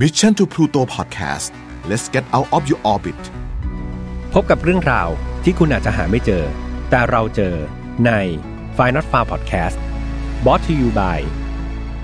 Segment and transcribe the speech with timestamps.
[0.00, 1.52] Mission to Pluto Podcast
[1.88, 3.20] let's get out of your orbit
[4.32, 5.08] พบกับเรื่องราว
[5.44, 6.44] ที่คุณอาจจะหาไม่เจอ
[6.90, 7.54] แต่เราเจอ
[8.06, 8.10] ใน
[8.76, 9.76] f i n a l f a r Podcast
[10.46, 11.20] b o t to you by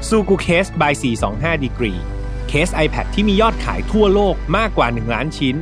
[0.08, 0.92] ซูกูเคส by
[1.28, 2.00] 425 degree
[2.48, 5.56] เคส iPad ที่มียอดขายทั่วโลกมากกว่า 1 ล้านชิ้น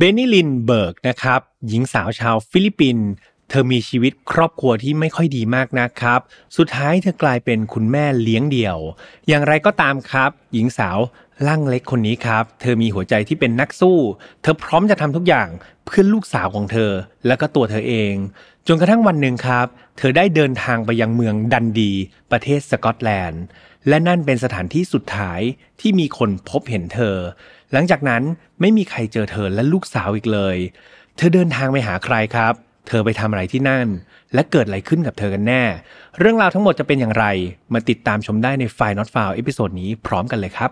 [0.00, 3.08] เบนนี่ลินเบิร์กนะครับหญิงสาวชาวฟิลิปปินส์
[3.48, 6.20] เธอมีชีวิตครอบครัวที่ไม่ค่อยดีมากนะครับ
[6.56, 8.78] สุดท้ายเธอกลายเป็นคุณแม่เลี้ยงเดี่ยว
[9.28, 10.98] อย่างไรก็ตามครับ หญิงสาว
[11.46, 13.98] ร่างเล็กคนนี้ครับ เธอมีหัวใจที่เป็นนักสู้
[14.42, 15.48] เธอพร้อมจะทำทุกอย่าง
[15.84, 16.92] เพื่อลูกสาวของเธอ
[17.26, 18.14] และก็ตัวเธอเอง
[18.66, 19.66] จนกระทั่งวันหนึ่งครับ
[19.98, 21.92] เธอได้เดินทางไปยังเมืองดันดี
[22.30, 23.42] ประเทศสกอตแลนด์
[23.88, 25.40] และนั่นเป็นสถานที่สุดท้าย
[25.80, 27.16] ที่มีคนพบเห็นเธอ
[27.72, 28.22] หลังจากนั้น
[28.60, 30.56] ไม่มีใครเจอเธอและลูกสาวอีกเลย
[31.16, 32.54] เธอเดินทางไปหาใครครับ
[32.88, 33.86] เธอไปทำอะไรที่นั่น
[34.34, 35.62] และเกิดอะไรขึ้นกับเธอกันแน่
[36.18, 37.26] เรื่องราวทั้งหมดจะเป็นอย่างไร
[37.72, 40.70] มาติดตามชมได้ในไฟล์ not file เอพิโซดนี้พร้อมกันเลยครับ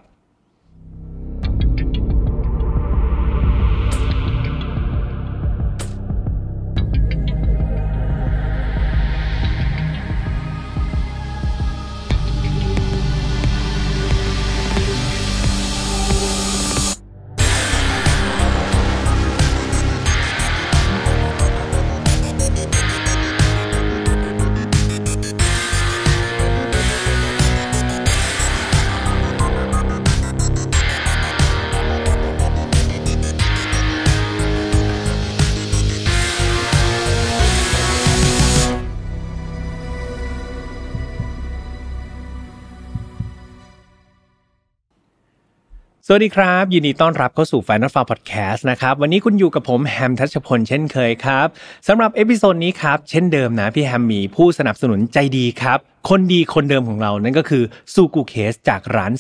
[46.19, 51.47] สวัสดีครับ ยินดีต้อนรับเข้าสู่ File Not Found Podcast นะครับ วันนี้คุณอยู่กับผมแฮมทัชพลเช่นเคยครับ
[51.89, 59.12] สำหรับ episode นี้ครับ เช่นเดิมนะพี่แฮมมีผู้สนับสนุนใจดีครับ คนดีคนเดิมของเรานั่นก็คือซูกูเคสจากร้าน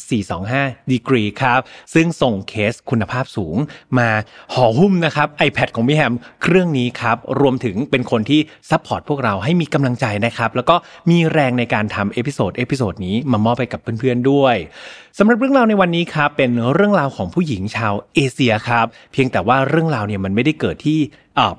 [0.42, 1.60] 425 Degree ครับ
[1.94, 3.56] ซึ่งส่งเคสคุณภาพสูง
[3.98, 4.08] มา
[4.54, 8.40] ห่อหุ้มนะครับ iPad ของพี่แฮมเครื่องนี้ครับ รวมถึงเป็นคนที่
[8.70, 10.76] support พวกเราให้มีกำลังใจนะครับ แล้วก็
[11.10, 14.56] มีแรงในการทำ episode episode นี้มามอบไปกับเพื่อนๆด้วย
[15.18, 20.98] สำหรับเรื่องราวในวันนี้ครับเป็นเรื่องราวของผู้หญิงชาวเอเชียครับ เพียงแต่ว่าเรื่องราวเนี่ยมันไม่ได้เกิดที่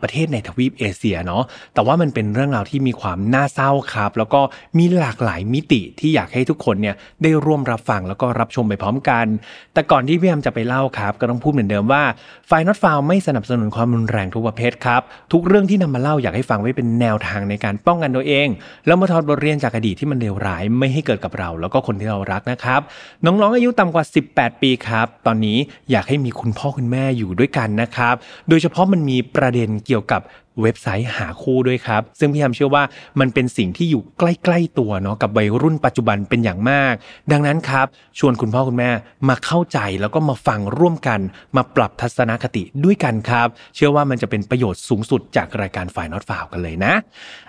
[0.02, 1.44] ประเทศในทวีปเอเชียเนาะ
[1.74, 4.42] แต่ว่ามันเป็นเรื่องราวที่มีความน่าเศร้าครับ แล้วก็
[4.78, 9.26] มีหลากหลายมิติที่อยากให้ทุกคนเนี่ยได้ร่วมรับฟังแล้วก็รับชมไปพร้อมกัน
[9.74, 12.04] แต่ก่อนที่พี่แอมจะไปเล่าครับ ก็ต้องพูดเหมือนเดิมว่า
[12.48, 15.02] ไฟนอตฟาวไม่สนับสนุนความรุนแรงทุกประเภทครับ
[15.32, 18.48] ทุกเรื่องที่นำมาเล่าอยากให้ฟังไว้เป็นแนวทางในการป้องกันตัวเอง
[18.86, 22.82] แล้วมาถอดบทเรียนจากอดีตที่มันเลวร้ายไม่ให้เกิดกับเรา แล้วก็คนที่เรารักนะครับ
[23.26, 25.58] น้องๆอายุต่ำกว่า 18 ปีครับ ตอนนี้
[25.92, 28.16] อยากให้มีคุณพ่อคุณแม่อยู่ด้วยกันนะครับ
[28.50, 30.22] โดยเฉพาะมันมีประเด็นเกี่ยวกับ
[30.62, 32.84] เว็บไซต์หาคู่ด้วยครับ ซึ่งพี่ยมเชื่อว่า
[33.20, 36.94] มันเป็นสิ่งที่อยู่ใกล้ๆตัวเนาะกับวัยรุ่นปัจจุบันเป็นอย่างมาก
[37.32, 37.88] ดังนั้นครับ
[38.20, 38.92] ชวนคุณพ่อคุณแม่
[39.30, 41.20] มาเข้าใจแล้วก็มาฟังร่วมกัน
[41.56, 46.94] มาปรับทัศนคติด้วยกันครับ เชื่อว่ามันจะเป็นประโยชน์สูงสุดจากรายการฝ่ายนอตฟาวกันเลยนะ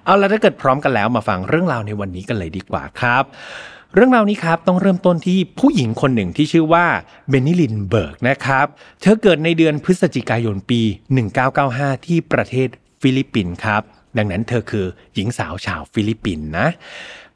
[0.04, 3.24] เอาละถ้าเกิดพร้อมกันแล้วมาฟังเรื่องราวในวันนี้กันเลยดีกว่าครับ
[3.94, 6.87] เรื่องราวนี้ครับต้องเริ่มต้นที่ผู้หญิงคนหนึ่งที่ชื่อว่า
[7.28, 8.66] เบนนิลินเบิร์กนะครับ
[9.00, 10.81] เธอเกิดในเดือนพฤศจิกายนปี
[11.44, 12.69] 1995 ที่ประเทศ
[13.03, 13.82] ฟิลิปปินส์ครับ
[14.16, 16.69] ดังนั้นเธอคือหญิงสาวชาวฟิลิปปินส์นะ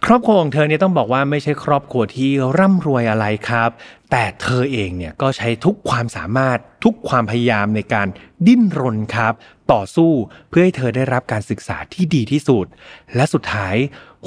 [0.06, 3.70] ครอบครัวของเธอเนี่ยต้องบอกว่าไม่ใช่ครอบครัวที่ร่ำรวยอะไรครับ
[4.10, 8.08] แต่เธอเองเนี่ยก็ใช้ทุกความสามารถทุกความพยายามในการ
[8.46, 9.34] ดิ้นรนครับ
[9.72, 10.12] ต่อสู้
[10.48, 12.66] เพื่อให้เธอได้รับการศึกษาที่ดีที่สุด
[13.14, 13.74] และสุดท้าย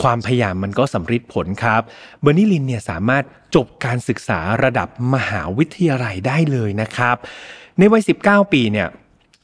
[0.02, 1.81] ความพยายามมันก็สำเร็จผลครับ
[2.22, 3.24] เบอร์นิลินเนี่ยสามารถ
[3.56, 7.16] จบการศึกษาระดับมหาวิทยาลัยได้เลยนะครับ
[7.78, 8.88] ในวัย 19 ปีเนี่ย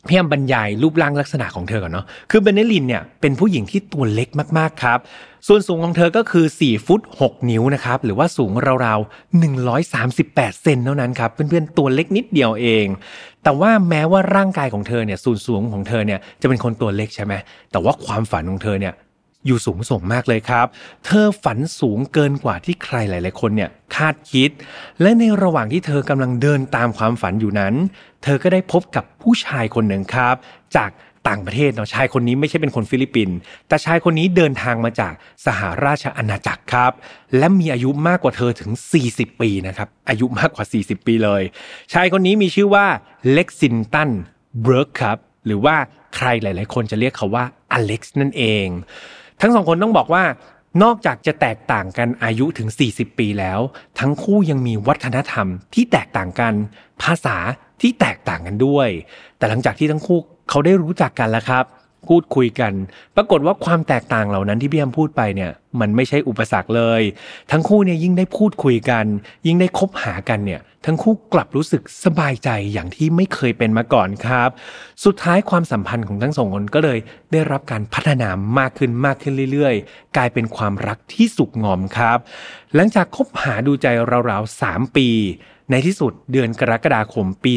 [0.09, 4.99] พี่ยมบรรยายรูปร่างลักษณะของเธอก่อนเนาะ คือเบนเนลินเนี่ยเป็นผู้หญิงที่ตัวเล็กมากๆครับ
[5.47, 8.51] ส่วนสูงของเธอก็คือ 4 ฟุต 6 นิ้วนะครับ หรือว่าสูง
[8.85, 9.41] ราวๆ
[9.99, 12.85] 138 เซนเท่านั้นครับ เพื่อนๆ ตัวเล็กนิดเดียวเอง
[13.43, 17.33] แต่ว่าแม้ว่าร่างกายของเธอเนี่ย ส่วนสูงของเธอเนี่ยจะเป็นคนตัวเล็กใช่ไหม
[17.71, 18.95] แต่ว่าความฝันของเธอเนี่ย
[19.47, 20.67] อยู่สูงส่งมากเลยครับ
[21.05, 24.49] เธอฝันสูงเกินกว่าที่ใครหลาย ๆ คนเนี่ยคาดคิด
[25.01, 27.73] และในระหว่างที่เธอกำลังเดินตามความฝันอยู่นั้น
[28.23, 30.35] เธอก็ได้พบกับผู้ชายคนหนึ่งครับ
[30.75, 30.91] จาก
[31.29, 33.37] ต่างประเทศเนาะชายคนนี้ไม่ใช่เป็นคนฟิลิปปินส์
[33.67, 35.13] แต่ชายคนนี้เดินทางมาจาก
[35.45, 36.91] สหราชอาณาจักรครับ
[37.37, 38.71] และมีอายุมากกว่าเธอถึง
[39.07, 41.41] 40 ปีนะครับอายุมากกว่า 40 ปีเลย
[41.93, 42.85] ชายคนนี้มีชื่อว่า
[43.31, 44.09] เล็กซินตัน
[44.61, 45.75] เบิร์กครับหรือว่า
[46.15, 48.67] ใครหลาย ๆ คนจะเรียกเขาว่าอเล็กซ์นั่นเอง
[49.41, 50.23] ทั้งสองคนต้องบอกว่า
[50.83, 53.59] นอกจากจะแตกต่างกันอายุถึง 40 ปีแล้ว
[53.99, 56.53] ทั้งคู่ยังมีวัฒนธรรมที่แตกต่างกัน
[57.01, 57.37] ภาษา
[57.81, 58.89] ที่แตกต่างกันด้วย
[59.37, 60.19] แต่หลังจากที่ทั้งคู่
[60.49, 61.65] เขาได้รู้จักกันแล้วครับ
[62.09, 62.73] พูดคุยกัน
[63.15, 67.01] ปรากฏว่าความแตกต่างเหล่านั้นที่พี่แอมพูดไปเนี่ย มันไม่ใช่อุปสรรคเลย
[67.51, 69.05] ทั้งคู่เนี่ยยิ่งได้พูดคุยกัน
[69.47, 74.49] ยิ่งได้คบหากันเนี่ย ทั้งคู่กลับรู้สึกสบายใจอย่างที่ไม่เคยเป็นมาก่อนครับ
[75.05, 76.99] สุดท้ายความสัมพันธ์ของทั้งสองคนก็เลย
[77.31, 82.17] ได้รับการพัฒนามากขึ้นมากขึ้นเรื่อยๆ กลายเป็นความรักที่สุกงอมครับ
[82.75, 83.87] หลังจากคบหาดูใจ
[84.29, 85.09] ราวๆ3ปี
[85.69, 87.53] ในที่สุดเดือนกรกฎาคมปี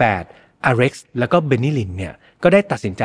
[0.00, 3.04] 2018อเล็กซ์แล้วก็เบนนิลินเนี่ยก็ได้ตัดสินใจ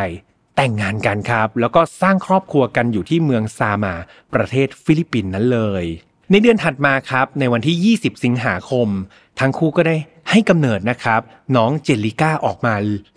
[0.55, 3.93] แต่งงานกันครับ แล้วก็สร้างครอบครัวกันอยู่ที่เมืองซามา
[4.33, 5.85] ประเทศฟิลิปปินส์นั้นเลย
[6.31, 8.87] ในเดือนถัดมาครับ ในวันที่ 20 สิงหาคม
[9.39, 9.95] ทั้งคู่ก็ได้
[10.29, 11.21] ให้กำเนิดนะครับ
[11.55, 12.73] น้องเจลิก้าออกมา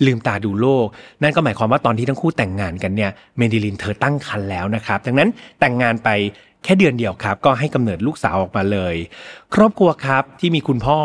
[0.07, 0.87] ลืมตาดูโลก
[1.23, 5.29] นั่นก็หมายความว่าตอนที่ทั้งคู่แต่งงานกันเนี่ยเบนนิลินเธอตั้งครรภ์แล้วนะครับ ดังนั้น
[5.61, 6.09] แต่งงานไป
[6.65, 8.95] แค่เดือนเดียวครับ ก็ให้กำเนิดลูกสาวออกมาเลย
[9.55, 11.01] ครอบครัวครับที่มีคุณพ่อ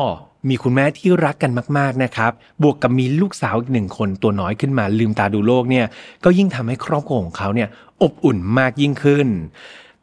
[0.49, 2.31] มีคุณแม่ที่รักกันมาก ๆนะครับ
[2.63, 5.85] บวกกับมีลูกสาวอีกหนึ่งคนตัวน้อยขึ้นมาลืมตาดูโลกเนี่ย
[6.23, 7.69] ก็ยิ่งทำให้ครอบครัวของเขาเนี่ย
[8.01, 9.27] อบอุ่นมากยิ่งขึ้น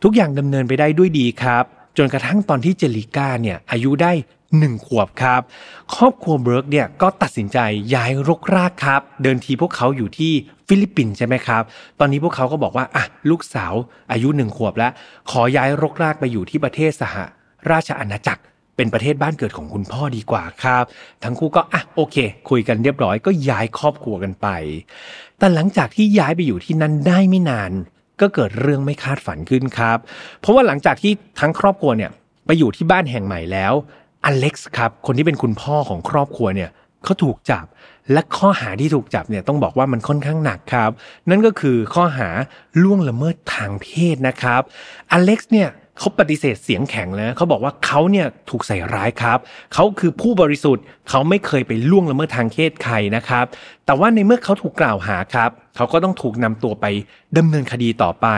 [0.03, 1.65] ทุกอย่างดำเนินไปได้ด้วยดีครับ
[1.97, 4.13] จนกระทั่งตอนที่เจลิก้าเนี่ยอายุได้
[4.59, 5.41] หนึ่งขวบครับ
[5.95, 7.59] ครอบครัวเบิร์กเนี่ยก็ตัดสินใจ
[7.95, 10.33] ย้ายรกรากครับ เดิมทีพวกเขาอยู่ที่
[10.69, 11.63] ฟิลิปปินส์ใช่ไหมครับ
[12.01, 13.75] ตอนนี้พวกเขาก็บอกว่าอะลูกสาว
[14.13, 14.93] อายุหนึ่งขวบแล้ว
[15.31, 17.15] ขอย้ายรกรากไปอยู่ที่ประเทศสห
[17.71, 18.43] ราชอาณาจักร
[18.77, 20.85] เป็นประเทศบ้านเกิดของคุณพ่อดีกว่าครับ
[21.25, 22.17] ทั้งคู่ก็อะโอเค
[22.51, 24.49] คุยกันเรียบร้อยก็ย้ายครอบครัวกันไป
[25.39, 27.73] แต่หลังจากที่ย้ายไปอยู่ที่นั่นได้ไม่นาน
[28.21, 29.99] ก็เกิดเรื่องไม่คาดฝันขึ้นครับ
[30.41, 32.11] เพราะว่าหลังจากที่ทั้งครอบครัวเนี่ย
[32.47, 33.73] ไปอยู่ที่บ้านแห่งใหม่แล้ว
[34.25, 36.71] อเล็กซ์ครับ คนที่เป็นคุณพ่อของครอบครัวเนี่ย
[37.05, 37.67] เขาถูกจับ
[38.13, 40.91] และข้อหาที่ถูกจับเนี่ยต้องบอกว่ามันค่อนข้างหนักครับ
[41.31, 42.29] นั่นก็คือข้อหา
[42.83, 44.63] ล่วงละเมิดทางเพศนะครับ
[45.13, 49.39] อเล็กซ์เนี่ยเขาปฏิเสธเสียงแข็งเลยเขาบอกว่าเขาเนี่ยถูกใส่ร้ายครับ
[49.75, 53.45] เขาคือผู้บริสุทธิ์ เขาไม่เคยไปล่วงละเมิดทางเพศใครนะครับ
[53.87, 56.87] แต่ว่าในเมื่อเขาถูกกล่าวหาครับ เขาก็ต้องถูกนำตัวไป
[57.39, 58.29] ดำเนินคดีต่อไป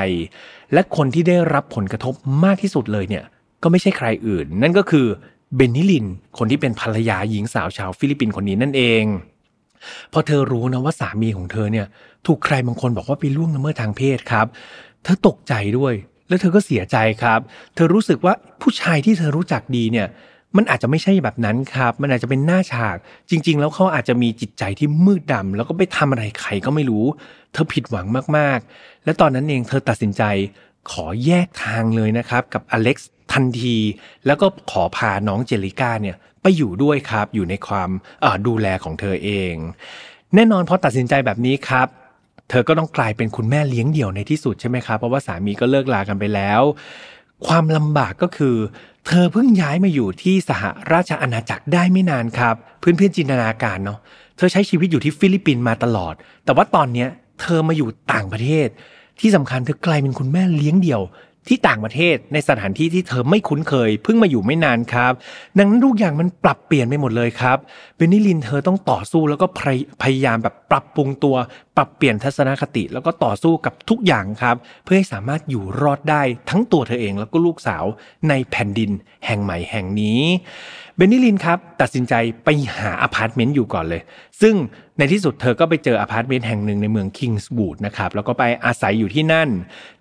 [0.73, 3.25] และคนที่ได้รับผลกระทบมากที่สุดเลยเนี่ย
[3.63, 5.07] ก็ไม่ใช่ใครอื่น นั่นก็คือ
[5.55, 6.07] เบนนิลิน
[6.39, 9.05] คนที่เป็นภรรยาหญิงสาวชาวฟิลิปปินส์คนนี้นั่นเอง
[10.13, 11.87] พอเธอรู้นะว่าสามีของเธอเนี่ย
[12.27, 14.47] ถูกใครบางคนบอกว่าไปล่วงละเมิดทางเพศครับ
[15.03, 15.95] เธอตกใจด้วย
[16.29, 17.41] แล้วเธอก็เสียใจครับ
[17.75, 20.07] เธอรู้สึกว่าผู้ชายที่เธอรู้จักดีเนี่ย
[20.57, 22.97] มันอาจจะไม่ใช่แบบนั้นครับ มันอาจจะเป็นหน้าฉาก
[23.31, 27.05] จริง ๆ แล้วเขาอาจจะมีจิตใจที่มืดดำแล้วก็ไปทำอะไรใครก็ไม่รู้
[27.53, 28.07] เธอผิดหวัง
[28.37, 30.23] มากๆ และตอนนั้นเองเธอตัดสินใจ
[30.91, 33.77] ขอแยกทางเลยนะครับ กับอเล็กซ์ ทันที
[34.27, 37.91] แล้วก็ขอพาน้องเจลิก้าเนี่ยไปอยู่ด้วยครับอยู่ในความ
[38.47, 39.55] ดูแลของเธอเอง
[40.35, 41.89] แน่นอนพอตัดสินใจแบบนี้ครับ
[42.51, 46.63] เธอก็ต้องกลายเป็นคุณแม่เลี้ยงเดี่ยวในที่สุดใช่ไหมครับเพราะว่าสามีก็เลิกลากันไปแล้ว
[47.47, 48.57] ความลำบากก็คือ
[49.07, 50.63] เธอเพิ่งย้ายมาอยู่ที่สห
[50.93, 53.99] ราชอาณาจักรได้ไม่นานครับ เพื่อนๆจินตนาการเนาะ
[54.37, 57.09] เธอใช้ชีวิตอยู่ที่ฟิลิปปินส์มาตลอด แต่ว่าตอนเนี้ย
[57.41, 58.69] เธอมาอยู่ต่างประเทศ
[59.21, 61.03] ที่สำคัญเธอกลายเป็นคุณแม่เลี้ยงเดี่ยว
[61.49, 65.13] ที่ต่างประเทศในสถานที่ที่เธอไม่คุ้นเคย เพิ่งมาอยู่ไม่นานครับ
[65.59, 67.59] ดังนั้นทุกอย่างมันปรับเปลี่ยนไปหมดเลยครับ
[67.97, 69.47] เบนนิลินเธอต้องต่อสู้แล้วก็
[70.03, 71.37] พยายามแบบปรับปรุงตัว
[71.77, 77.85] ปรับเปลี่ยนทัศนคติ แล้วก็ต่อสู้กับทุกอย่างครับ เพื่อให้สามารถอยู่รอดได้ทั้งตัวเธอเองแล้วก็ลูกสาว
[78.29, 78.91] ในแผ่นดิน
[79.27, 80.23] แห่งใหม่แห่งนี้
[80.97, 82.15] เบนนิลินครับตัดสินใจ
[82.45, 82.49] ไป
[82.79, 84.03] หาอพาร์ตเมนต์อยู่ก่อนเลย
[84.41, 84.55] ซึ่ง
[84.99, 89.49] ในที่สุดเธอก็ไปเจออพาร์ตเมนต์แห่งหนึ่งในเมืองคิงส์บูดนะครับแล้วก็ไปอาศัยอยู่ที่นั่น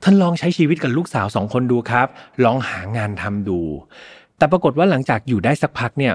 [0.04, 2.08] ท่านลองใช้ชีวิตกับลูกสาวสองคนดูครับ
[2.44, 3.60] ลองหางานทำดู
[4.38, 6.14] แต่ปรากฏว่าหลังจากอยู่ได้สักพักเนี่ย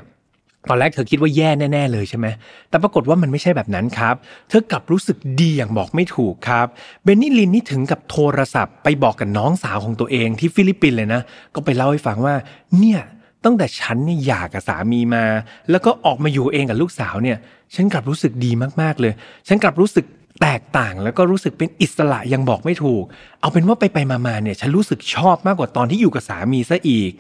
[0.69, 2.27] ตอนแรกเธอคิดว่าแย่แน่ๆเลยใช่ไหม
[2.71, 4.15] แต่ปรากฏว่ามันไม่ใช่แบบนั้นครับ
[4.49, 6.67] เธอกลับรู้สึกดีอย่างบอกไม่ถูกครับ
[7.05, 11.21] เบนนี่ลินนี่ถึงกับโทรศัพท์ไปบอกกับน้องสาวของตัวเองที่ฟิลิปปินส์เลยนะ
[11.55, 12.35] ก็ไปเล่าให้ฟังว่า
[12.79, 13.01] เนี่ย
[13.45, 15.25] ตั้งแต่ฉันเนี่ยหย่ากับสามีมา
[15.71, 17.39] แล้วก็ออกมาอยู่เองกับลูกสาวเนี่ย
[17.75, 19.13] ฉันกลับรู้สึกดีมากๆเลย
[19.49, 20.05] ฉันกลับรู้สึก
[20.43, 23.05] แตกต่างแล้วก็รู้สึกเป็นอิสระยังบอกไม่ถูก
[23.41, 27.13] เอาเป็นว่าไปไปมาๆเนี่ย ฉันรู้สึกชอบมากกว่าตอนที่อยู่กับสามีซะอีก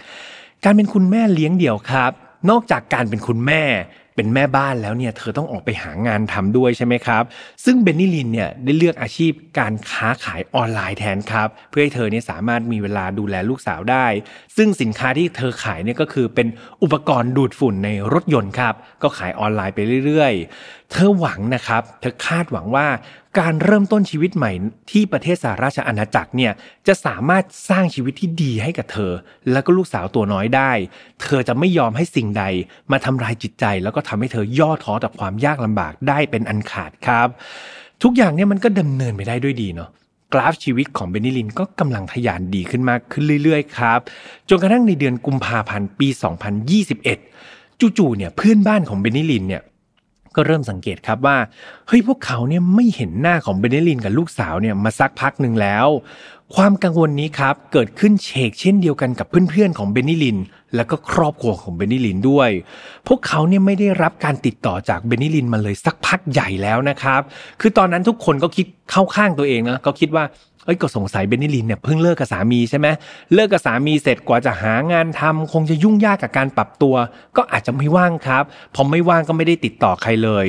[0.65, 2.13] การเป็นคุณแม่เลี้ยงเดี่ยวครับ
[2.51, 3.63] นอกจากการเป็นคุณแม่
[4.17, 7.23] เป็นแม่บ้านแล้วเนี่ยเธอต้องออกไปหางานทำด้วยใช่ไหมครับ
[7.65, 14.07] ซึ่งเบนนี่ลินเนี่ยได้เลือกอาชีพการค้าขายออนไลน์แทนครับ เพื่อให้เธอเนี่ยสามารถมีเวลาดูแลลูกสาวได้
[14.57, 16.47] ซึ่งสินค้าที่เธอขายเนี่ยก็คือเป็น
[16.83, 22.87] อุปกรณ์ดูดฝุ่นในรถยนต์ครับ ก็ขายออนไลน์ไปเรื่อยๆ เธอหวังนะครับ เธอคาดหวังว่า
[23.39, 24.53] การเริ่มต้นชีวิตใหม่
[24.91, 26.53] ที่ประเทศสหราชอาณาจักรเนี่ย
[26.87, 29.13] จะสามารถสร้างชีวิตที่ดีให้กับเธอ
[29.53, 30.73] และก็ลูกสาวตัวน้อยได้
[31.23, 32.45] เธอจะไม่ยอมให้สิ่งใด
[32.93, 37.29] มาทำลายจิตใจ แล้วก็ทำให้เธอย่อท้อต่อความยากลำบากได้เป็นอันขาดครับ
[38.03, 39.91] ทุกอย่างเนี่ยมันก็ดำเนินไปได้ด้วยดีเนาะ
[40.33, 44.01] กราฟชีวิตของเบนนิลินก็กำลังทะยานดีขึ้นมากขึ้นเรื่อยๆครับ
[44.49, 46.09] จนกระทั่งในเดือนกุมภาพันธ์ปี
[46.99, 49.63] 2021 จู่ๆเนี่ยเพื่อนบ้านของเบนนิลินเนี่ย
[50.37, 51.37] ก็เริ่มสังเกตครับว่า
[51.89, 55.87] เฮ้ยพวกเขาเนี่ยไม่เห็นหน้าของเบเนลินกับลูกสาวเนี่ยมาสักพักหนึ่งแล้ว
[56.57, 60.39] ความกังวลนี้ครับเกิดขึ้นเชกเช่นเดียวกันกับเพื่อนๆของเบนนิลิน
[60.77, 62.51] และก็ครอบครัวของเบนนิลินด้วย
[63.09, 67.21] พวกเขาเนี่ยไม่ได้รับการติดต่อจากเบนนิลินมาเลยสักพักใหญ่แล้วนะครับ
[67.61, 70.25] คือตอนนั้นทุกคนก็คิดเข้าข้างตัวเองนะก็คิดว่า
[70.65, 72.87] เอ้ยก็สงสัยเบนนิลินเนี่ยเพิ่งเลิกกับสามีใช่ไหม
[73.35, 76.95] เลิกกับสามีเสร็จกว่าจะหางานทำคงจะยุ่งยากกับการปรับตัว
[77.37, 80.47] ก็อาจจะไม่ว่างครับพอไม่ว่างก็ไม่ได้ติดต่อใครเลย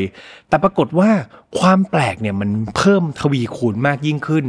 [0.50, 1.10] แต่ปรากฏว่า
[1.60, 4.46] ความแปลกเนี่ยมันเพิ่มทวีคูณมากยิ่งขึ้น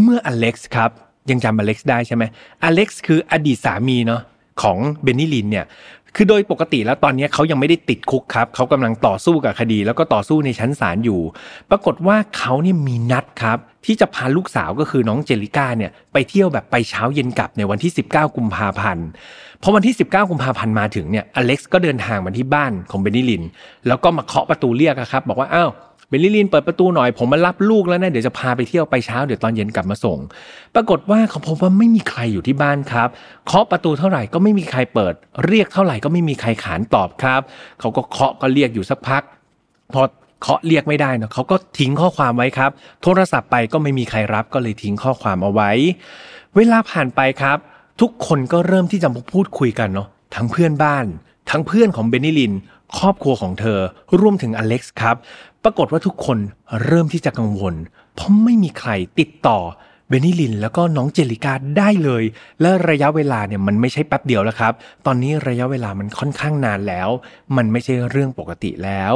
[0.00, 0.90] เมื่ออเล็กซ์ครับ
[1.30, 2.24] ยังจำอเล็กซ์ได้ใช่ไหม
[2.64, 4.22] อเล็กซ์คืออดีตสามีเนาะ
[4.62, 5.66] ของเบนนิลินเนี่ย
[6.16, 11.20] คือโดยปกติแล้วตอนนี้เขายังไม่ได้ติดคุกครับเขากำลังต่อสู้กับคดี แล้วก็ต่อสู้ในชั้นศาลอยู่
[11.70, 19.06] ปรากฏว่าเขาเนี่ยมีนัดครับที่จะพาลูกสาวก็คือน้องเจลิก้าเนี่ยไปเที่ยวแบบไปเช้าเย็นกลับในวันที่ 19 กุมภาพันธ์
[19.62, 23.42] พอวันที่ 19 กุมภาพันธ์มาถึงเนี่ยอเล็กซ์ก็เดินทางมาที่บ้านของเบนนิลิน
[23.86, 25.70] แล้วก็มาเคาะประตูเรียกครับบอกว่าอ้าว
[26.08, 30.18] เบนนิลินเปิดประตูหน่อยผมมารับลูกแล้วนะเดี๋ยวจะพาไปเที่ยวไปเช้าเดี๋ยวตอนเย็นกลับมาส่ง
[30.74, 33.08] ปรากฏว่าเขาพบว่าไม่มีใครอยู่ที่บ้านครับ
[33.46, 35.14] เคาะประตูเท่าไหร่ก็ไม่มีใครเปิด
[35.46, 37.40] เรียกเท่าไหร่ก็ไม่มีใครขานตอบครับ
[37.80, 39.22] เขาก็เคาะก็เรียกอยู่สักพัก
[39.92, 40.02] พอ
[40.42, 42.70] เคาะเรียกไม่ได้เนาะเขาก็ทิ้งข้อความไว้ครับ
[43.02, 45.70] โทรศัพท์ไปก็ไม่มีใครรับก็เลยทิ้งข้อความเอาไว้
[46.56, 47.58] เวลาผ่านไปครับ
[48.00, 51.06] ทุกคนก็เริ่มที่จะพูดคุยกันเนาะทั้งเพื่อนบ้าน
[51.50, 52.52] ทั้งเพื่อนของเบนนิลิน
[52.98, 53.80] ครอบครัวของเธอ
[54.20, 55.16] รวมถึงอเล็กซ์ครับ
[55.64, 56.38] ปรากฏว่าทุกคน
[56.84, 57.74] เริ่มที่จะกังวล
[58.14, 59.58] เพราะไม่มีใครติดต่อ
[60.08, 62.24] เบนิลินแล้วก็น้องเจลิกาได้เลย
[62.60, 64.72] และระยะเวลาเนี่ยมันไม่ใช่แป๊บเดียวแล้วครับ
[65.06, 67.08] ตอนนี้ระยะเวลามันค่อนข้างนานแล้ว
[67.56, 69.14] มันไม่ใช่เรื่องปกติแล้ว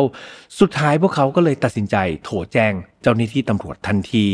[0.61, 2.73] สุดท้ายพวกเขาก็เลยตัดสินใจโทรแจ้ง
[3.03, 4.27] เจ้าหน้าที่ตำรวจทันที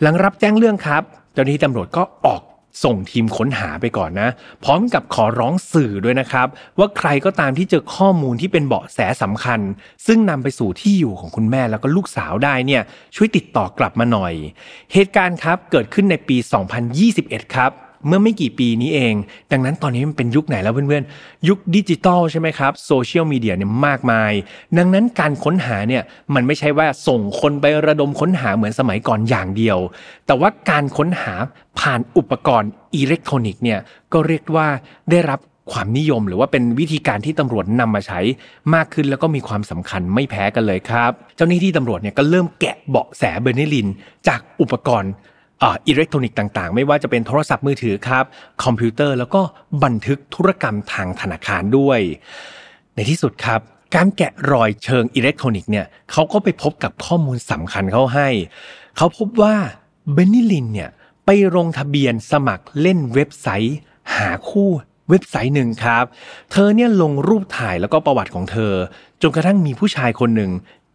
[0.00, 2.42] หลังรับแจ้งเรื่องครับ เจ้าหน้าที่ตำรวจก็ออก
[2.84, 4.30] ส่งทีมค้นหาไปก่อนนะ
[4.64, 6.46] พร้อมกับขอร้องสื่อด้วยนะครับ
[6.78, 9.60] ว่าใครก็ตามที่เจอข้อมูลที่เป็นเบาะแสสำคัญ
[10.06, 12.82] ซึ่งนำไปสู่ที่อยู่ของคุณแม่แล้วก็ลูกสาวได้เนี่ย
[13.16, 14.34] ช่วยติดต่อกลับมาหน่อย
[14.92, 16.36] เหตุการณ์ครับเกิดขึ้นในปี
[16.94, 17.72] 2021 ครับ
[18.06, 19.14] เมื่อไม่กี่ปีนี้เอง
[19.52, 24.32] ดังนั้นตอนนี้มันเป็นยุคไหนแล้วเพื่อนๆ ยุคดิจิตอลใช่ไหมครับโซเชียลมีเดียเนี่ยมากมาย
[24.78, 26.02] ดังนั้นการค้นหาเนี่ย
[26.34, 29.78] มันไม่ใช่ว่าส่งคนไประดมค้นหาเหมือนสมัยก่อนอย่างเดียว
[30.26, 31.34] แต่ว่าการค้นหา
[31.78, 33.80] ผ่านอุปกรณ์อิเล็กทรอนิกส์เนี่ย
[34.12, 34.68] ก็เรียกว่า
[35.12, 35.40] ได้รับ
[35.72, 38.20] ความนิยมหรือว่าเป็นวิธีการที่ตำรวจนำมาใช้
[38.74, 43.88] มากขึ้นแล้วก็มีความสำคัญไม่แพ้กันเลยครับ เจ้าหน้าที่ตำรวจเนี่ยก็เริ่มแกะเบาะแสเบอร์เนลิน
[44.28, 45.12] จากอุปกรณ์
[45.62, 48.24] อิเล็กทรอนิกส์ต่างๆ ไม่ว่าจะเป็นโทรศัพท์มือถือครับ
[48.64, 49.40] คอมพิวเตอร์แล้วก็
[49.84, 52.00] บันทึกธุรกรรมทางธนาคารด้วย
[52.94, 53.60] ในที่สุดครับ
[53.94, 58.28] การแกะรอยเชิงอิเล็กทรอนิกส์เนี่ยเขาก็ไปพบกับข้อมูลสำคัญเขาให้
[58.96, 59.54] เขาพบว่า
[60.12, 60.90] เบนนิลินเนี่ย
[61.26, 63.76] ไปลงทะเบียนสมัครเล่นเว็บไซต์
[64.16, 64.70] หาคู่
[65.10, 66.04] เว็บไซต์หนึ่งครับ
[66.52, 68.72] เธอเนี่ยลงรูปถ่ายแล้วก็ประวัติของเธอ
[69.22, 70.50] จนกระทั่งมีผู้ชายคนหนึ่ง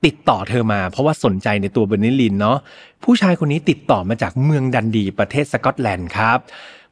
[0.06, 2.58] ติดต่อเธอมา เพราะว่าสนใจในตัวเบนนิลินเนาะ
[3.04, 6.38] ผู้ชายคนนี้ติดต่อมาจากเมืองดันดีประเทศสกอตแลนด์ครับ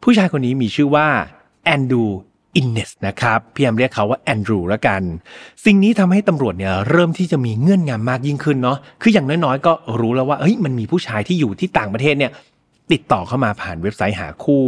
[0.03, 1.07] ผู้ชายคนนี้มีชื่อว่า
[1.65, 2.03] แอนดู
[2.55, 5.01] อินเนสนะครับพี่แอมเรียกเขาว่าแอนดรูแล้วกัน
[5.65, 12.31] สิ่งนี้ทำให้ตำรวจเนี่ยเริ่มที่จะมีเงื่อนงำมากยิ่งขึ้นเนาะคืออย่างน้อยๆก็รู้แล้วว่าเฮ้ยมันมีผู้ชายที่อยู่ที่ต่างประเทศเนี่ย
[12.91, 14.65] ติดต่อเข้ามาผ่านเว็บไซต์หาคู่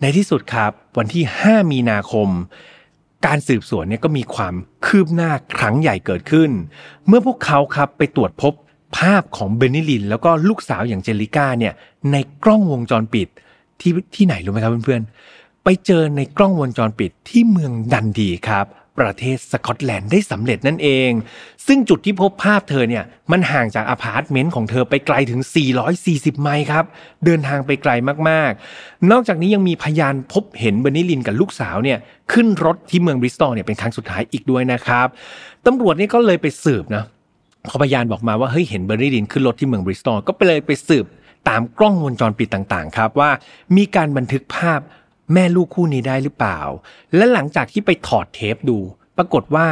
[0.00, 2.28] ในที่สุดครับ วันที่ 5 มีนาคม
[3.26, 4.54] การสืบสวนเนี่ยก็มีความ
[4.86, 6.50] คืบหน้าครั้งใหญ่เกิดขึ้น
[7.06, 8.52] เมื่อพวกเขาครับไปตรวจพบ
[8.98, 11.72] ภาพของเบนนิลิน แล้วก็ลูกสาวอย่างเจลิก้าเนี่ย
[12.12, 13.28] ในกล้องวงจรปิด
[13.80, 18.66] ที่ที่ไหนรู้ไหมครับเพื่อนๆ ไปเจอในกล้องวงจรปิดที่เมืองดันดีครับ
[18.98, 21.10] ประเทศสกอตแลนด์ได้สำเร็จนั่นเอง
[21.66, 25.40] ซึ่งจุดที่พบภาพเธอเนี่ยมันห่างจากอพาร์ตเมนต์ของเธอไปไกลถึง
[25.92, 26.84] 440 ไมล์ครับ
[27.24, 27.92] เดินทางไปไกล
[28.28, 31.98] มากๆ นอกจากนี้ยังมีพยานพบเห็นเบอร์นิลินกับลูกสาวเนี่ย
[32.32, 35.06] ขึ้นรถที่เมืองบริสตอลเนี่ยเป็นครั้งสุดท้ายอีกด้วยนะครับ
[35.66, 37.04] ตำรวจนี่ก็เลยไปสืบนะ
[37.68, 41.06] พอพยานบอกมาว่าเฮ้ยเห็นเบอร์นิลินขึ้นรถที่เมืองบริสตอลก็ไปเลยไปสืบ
[41.48, 43.30] ตามกล้องวงจรปิดต่างๆ ครับว่า
[43.76, 44.80] มีการบันทึกภาพ
[45.32, 46.60] แม่ลูกคู่นี้ได้หรือเปล่า
[47.16, 48.78] และหลังจากที่ไปถอดเทปดู
[49.16, 49.66] ปรากฏว่า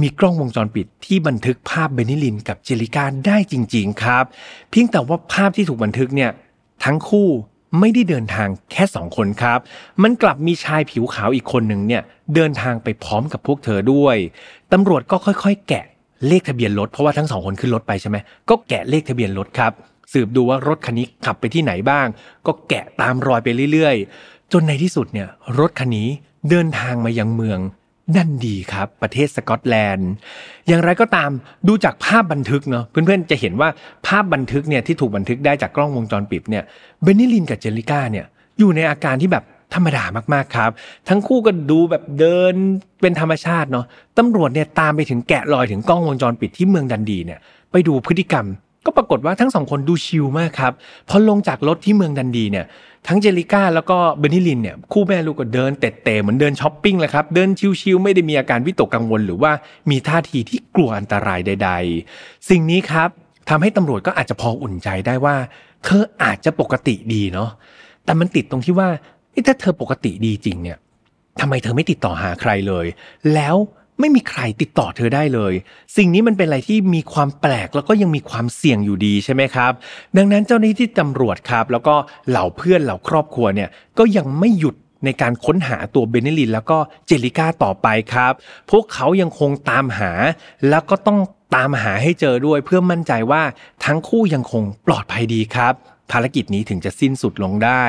[0.00, 4.24] มีกล้องวงจรปิดที่บันทึกภาพเบนิลินกับเจลิกาได้จริง ๆ ครับ
[4.70, 6.30] เพียงแต่ว่าภาพที่ถูกบันทึกเนี่ย
[6.84, 7.28] ทั้งคู่
[7.78, 9.58] ไม่ได้เดินทางแค่สองคนครับ
[10.02, 12.02] มันกลับมีชายผิวขาวอีกคนหนึ่งเนี่ย
[12.34, 14.16] เดินทางไปพร้อมกับพวกเธอด้วย
[14.72, 15.84] ตำรวจก็ค่อยๆ แกะ
[16.26, 18.16] เลขทะเบียนรถเพราะว่าทั้งสองคนขึ้นรถไปใช่ไหม
[18.48, 19.72] ก็แกะเลขทะเบียนรถครับ
[20.12, 22.06] สืบดูว่ารถคันนี้ขับไปที่ไหนบ้าง
[22.46, 25.28] ก็แกะตามรอยไปเรื่อยๆ จนในที่สุดเนี่ย
[25.58, 26.08] รถคันนี้
[26.50, 27.60] เดินทางมายังเมือง
[28.16, 30.10] นั่นดีครับ ประเทศสกอตแลนด์
[30.68, 31.30] อย่างไรก็ตาม
[31.68, 33.68] ดูจากภาพบันทึกเนาะเพื่อนๆจะเห็นว่า
[34.06, 36.64] ภาพบันทึกเนี่ยที่ถูกบันทึกได้จากกล้องวงจรปิดเนี่ย
[37.02, 38.26] เบนนิลินกับเจลิก้าเนี่ย
[38.58, 40.70] อยู่ในอาการที่แบบธรรมดามากๆครับ
[41.08, 42.54] ทั้งคู่ก็ดูแบบเดิน
[43.00, 43.86] เป็นธรรมชาติเนาะ
[44.18, 47.38] ตำรวจเนี่ยตามไปถึงแกะรอยถึงกล้องวงจรปิดที่เมืองดันดีเนี่ย
[47.72, 48.46] ไปดูพฤติกรรม
[48.86, 50.72] ก็ปรากฏว่าทั้งสองคนดู chill มากครับ
[51.08, 52.64] พอลงจากรถที่เมืองดันดีเนี่ย
[53.06, 57.48] ทั้งเจลิก้าแล้วก็เบนนิลินเนี่ยคู่แม่ลูกก็เดินเตะเตะเหมือนเดินช้อปปิ้งเลยครับเดิน
[57.80, 59.52] chill ๆไม่ได้มีอาการวิตกกังวล หรือว่า
[59.90, 61.70] มีท่าทีที่กลัวอันตรายใด
[62.10, 63.08] ๆ สิ่งนี้ครับ
[63.48, 65.36] ทำให้ตำรวจก็อาจจะพออุ่นใจได้ว่า
[65.84, 67.50] เธออาจจะปกติดีเนาะ
[68.04, 68.88] แต่มันติดตรงที่ว่า
[69.46, 70.78] ถ้าเธอปกติดีจริงเนี่ย
[71.40, 72.86] ทำไมเธอไม่ติดต่อหาใครเลย
[73.34, 73.56] แล้ว
[74.00, 75.52] ไม่มีใครติดต่อเธอได้เลย
[75.96, 79.72] สิ่งนี้มันเป็นอะไรที่มีความแปลกแล้วก็ยังมีความเสี่ยงอยู่ดีใช่ไหมครับ
[80.16, 81.94] ดังนั้นเจ้าหน้าที่ตำรวจครับ แล้วก็
[82.28, 84.74] เหล่าเพื่อนเหล่าครอบครัวเนี่ยก็ยังไม่หยุด
[85.04, 88.32] ในการค้นหาตัวเบนเนลินแล้วก็เจลิก้าต่อไปครับ
[88.70, 90.12] พวกเขายังคงตามหา
[90.68, 91.18] แล้วก็ต้อง
[91.56, 93.42] ตามหาให้เจอด้วยเพื่อมั่นใจว่า
[93.84, 95.74] ทั้งคู่ยังคงปลอดภัยดีครับ
[96.10, 97.84] ภารกิจนี้ถึงจะสิ้นสุดลงได้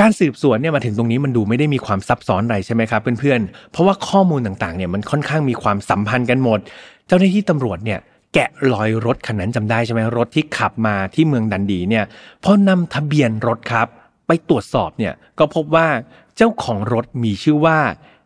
[0.00, 6.58] การสืบสวนเนี่ยมาถึงตรงนี้มันดูไม่ได้มีความซับซ้อนอะไรใช่ไหมครับเพื่อนๆ เพราะว่าข้อมูลต่างๆเนี่ยมันค่อนข้างมีความสัมพันธ์กันหมด
[7.06, 7.98] เจ้าหน้าที่ตำรวจเนี่ย
[8.34, 12.04] แกะรอยรถคันนั้นจำได้ใช่ไหมรถที่ขับมาที่เมืองดันดีเนี่ย
[12.44, 13.88] พอนำทะเบียนรถครับ
[14.26, 15.88] ไปตรวจสอบเนี่ยก็พบว่า
[16.36, 17.78] เจ้าของรถมีชื่อว่า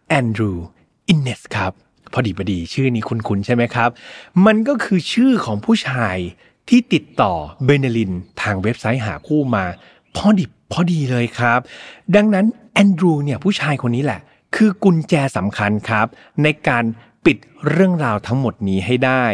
[0.09, 0.53] แอนดรู
[1.09, 1.73] อินเนสครับ
[2.13, 3.91] พอดีพอดีชื่อนี้คุ้นๆใช่ไหมครับ
[4.47, 6.17] มันก็คือชื่อของผู้ชาย
[6.69, 7.33] ที่ติดต่อ
[7.65, 9.65] เบเนลินทางเว็บไซต์หาคู่มา
[10.17, 11.61] พอดิบพอดีเลยครับ
[12.17, 14.21] ดังนั้นแอนดรูเนี่ยผู้ชายคนนี้แหละ
[14.57, 16.07] คือกุญแจสำคัญครับ
[16.43, 16.85] ในการ
[17.27, 17.37] ปิด
[17.71, 19.25] เรื่องราวทั้งหมดนี้ให้ได้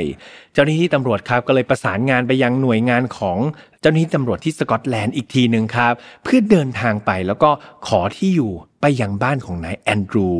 [0.53, 3.39] เจ้าหน้าที่ตำรวจครับก็เลยประสานงานไปยังหน่วยงานของ
[3.81, 7.51] เจ้าหน้าที่ตำรวจที่สกอตแลนด์อีกทีหนึ่งครับ เพื่อเดินทางไปแล้วก็
[7.87, 10.31] ขอที่อยู่ไปยังบ้านของนายแอนดรู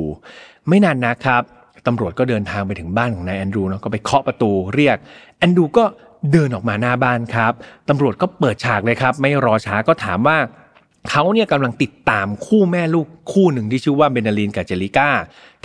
[0.69, 1.43] ไม่นานนะครับ
[1.87, 4.97] ตำรวจก็เดินทางไปถึงบ้านของนายแอนดรูเนาะก็ไปเคาะประตูเรียก
[5.39, 5.85] แอนดรูก็
[6.33, 7.53] เดินออกมาหน้าบ้านครับ
[7.89, 10.39] ตำรวจก็เปิดฉากเลยครับ ไม่รอช้าก็ถามว่า
[11.11, 15.09] เขาเนี่ยกำลังติดตามคู่แม่ลูกคู่หนึ่งที่ชื่อว่าเบนาลินกับเจลิก้า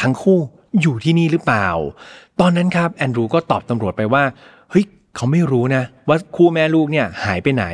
[0.01, 0.37] ทั้งคู่
[0.81, 1.67] อยู่ที่นี่หรือเปล่า
[2.39, 4.23] ตอนนั้นครับแอนดรูก็ตอบตำรวจไปว่า
[5.15, 7.65] เขาไม่รู้นะว่าคู่แม่ลูกเนี่ยหายไปไหน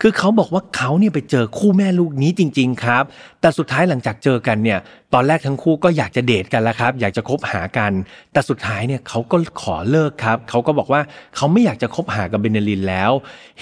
[0.00, 3.04] คือเขาบอกว่าเขาเนี่ยไปเจอคู่แม่ลูกนี้จริง ๆ ครับ
[3.40, 4.78] แต่สุดท้ายหลังจากเจอกันเนี่ย
[5.14, 7.92] ตอนแรกทั้งคู่ก็อยากจะเดทกันแล้วครับ อยากจะคบหากัน
[8.32, 11.00] แต่สุดท้ายเนี่ยเขาก็ขอเลิกครับ เขาก็บอกว่า
[11.36, 13.10] เขาไม่อยากจะคบหากับเบนเนลินแล้ว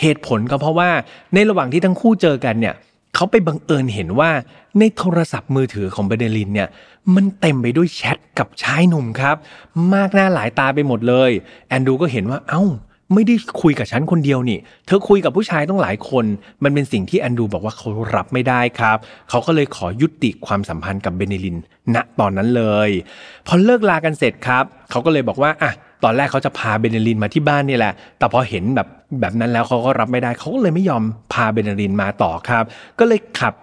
[0.00, 0.90] เหตุผลก็เพราะว่า
[1.34, 2.74] ในระหว่างที่ทั้งคู่เจอกันเนี่ย
[3.14, 4.30] เขาไปบังเอิญเห็นว่า
[4.78, 6.68] ในโทรศัพท์มือถือของเบเดลินเนี่ย
[7.14, 9.36] มันเต็มไปด้วยแชทกับชายหนุ่มครับ
[9.94, 11.30] มากหน้าหลายตาไปหมดเลย
[11.68, 12.64] แอนดูก็เห็นว่าเอา้า
[13.14, 16.24] ไม่ได้คุยกับฉันคนเดียวนี่ เธอคุยกับผู้ชายต้องหลายคน
[16.64, 18.98] มันเป็นสิ่งที่แอนดูบอกว่าเขารับไม่ได้ครับ
[19.30, 21.56] เขาก็เลยขอยุติความสัมพันธ์กับเบเนลิน
[21.94, 22.90] ณ ตอนนั้นเลย
[23.46, 25.72] พอเลิกลากันเสร็จครับ เขาก็เลยบอกว่าอะ
[26.04, 28.88] ตอนแรกเขาจะพาเบเนลินมาที่บ้านนี่แหละ แต่พอเห็นแบบ
[29.20, 32.64] แบบนั้นแล้วเขาก็รับไม่ได้ เขาก็เลยไม่ยอมพาเบเนลินมาต่อครับ
[32.98, 33.54] ก็เลยขับ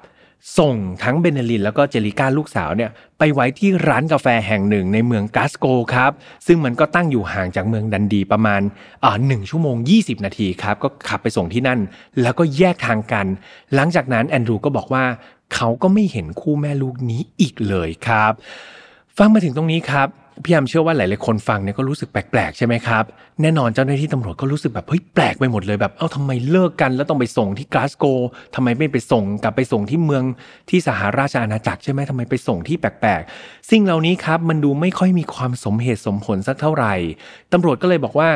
[0.60, 6.12] ส่งทั้งเบเนลินแล้วก็เจลิก้าลูกสาวเนี่ยไปไว้ที่ร้านกาแฟแห่งหนึ่งในเมืองกาสโกครับ
[6.48, 8.62] ซึ่งมันก็ตั้งอยู่ห่างจากเมืองดันดีประมาณ
[9.04, 11.80] อ่าหนึ่งชั่วโมง 20 นาทีครับ ก็ขับไปส่งที่นั่น
[12.21, 13.26] แล้วก็แยกทางกัน
[13.76, 15.06] หลังจากนั้นแอนดรูก็บอกว่า
[15.54, 18.34] เขาก็ไม่เห็นคู่แม่ลูกนี้อีกเลยครับ
[19.17, 20.08] ฟังมาถึงตรงนี้ครับ
[20.43, 23.04] พี่ยามเชื่อว่าหลายๆคนฟังเนี่ยก็รู้สึกแปลกๆใช่ไหมครับ
[23.41, 28.06] แน่นอนเจ้าหน้าที่ตำรวจก็รู้สึกแบบเฮ้ยแปลกไปหมดเลยแบบเอ้าทำไมเลิกกัน แล้วต้องไปส่งที่กลาสโก
[28.56, 30.24] ทำไมไม่ไปส่งกลับไปส่งที่เมือง
[30.69, 36.93] ที่สหราชอาณาจักรใช่ไหมทำไมไปส่งที่แปลกๆ สิ่งเหล่านี้ครับมันดูไม่ค่อยมีความสมเหตุสมผลสักเท่าไหร่
[37.54, 38.30] ตำรวจก็เลยบอกว่า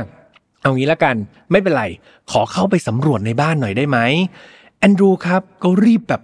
[0.61, 1.15] เอางี้ละกัน
[1.51, 1.83] ไม่เป็นไร
[2.31, 3.97] ขอเข้าไปสำรวจในบ้านหน่อยได้ไหม
[4.79, 6.21] แอนดรูครับก็รีบแบบ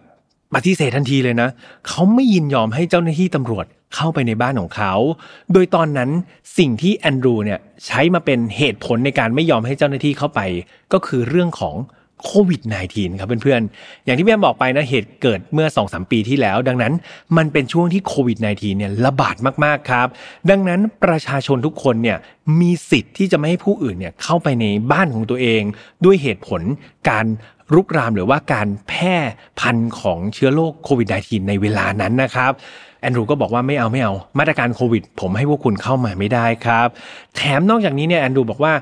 [0.56, 1.50] ปฏิเสธทันทีเลยนะ
[1.88, 4.94] เขาไม่ยินยอมให้เจ้าหน้าที่ตำรวจ เข้าไปในบ้านของเขา
[5.54, 6.10] โดยตอนนั้น
[6.58, 10.40] สิ่งที่แอนดรูเนี่ยใช้มาเป็นเหตุผลในการไม่ยอมให้เจ้าหน้าที่เข้าไป
[10.94, 11.76] ก็คือเรื่องของ
[12.26, 16.94] โควิด -19 ครับเพื่อนๆ อย่างที่แม่บอกไปนะ เหตุเกิดเมื่อ2อสปีที่แล้ว ดังนั้น
[17.38, 20.08] มันเป็นช่วงที่โควิด -19 เนี่ยระบาดมากๆครับ
[20.50, 22.18] ดังนั้นประชาชนทุกคนเนี่ย
[22.60, 25.62] มีสิทธิ์ที่จะไม่ให้ผู้อื่นเนี่ยเข้าไปในบ้านของตัวเอง
[26.06, 26.62] ด้วยเหตุผล
[27.10, 27.26] การ
[27.74, 29.16] รุกรามหรือว่าการแพร่
[29.60, 32.52] พันธุ์ของเชื้อโรคโควิด -19 ในเวลานั้นนะครับ
[33.06, 36.88] อนดรูก็บอกว่าไม่เอาไม่เอา มาตรการโควิด ผมให้พวกคุณเข้ามาไม่ได้ครับ
[37.36, 38.74] แถมนอกจากนี้เนี่ยแอนดรูบอกว่า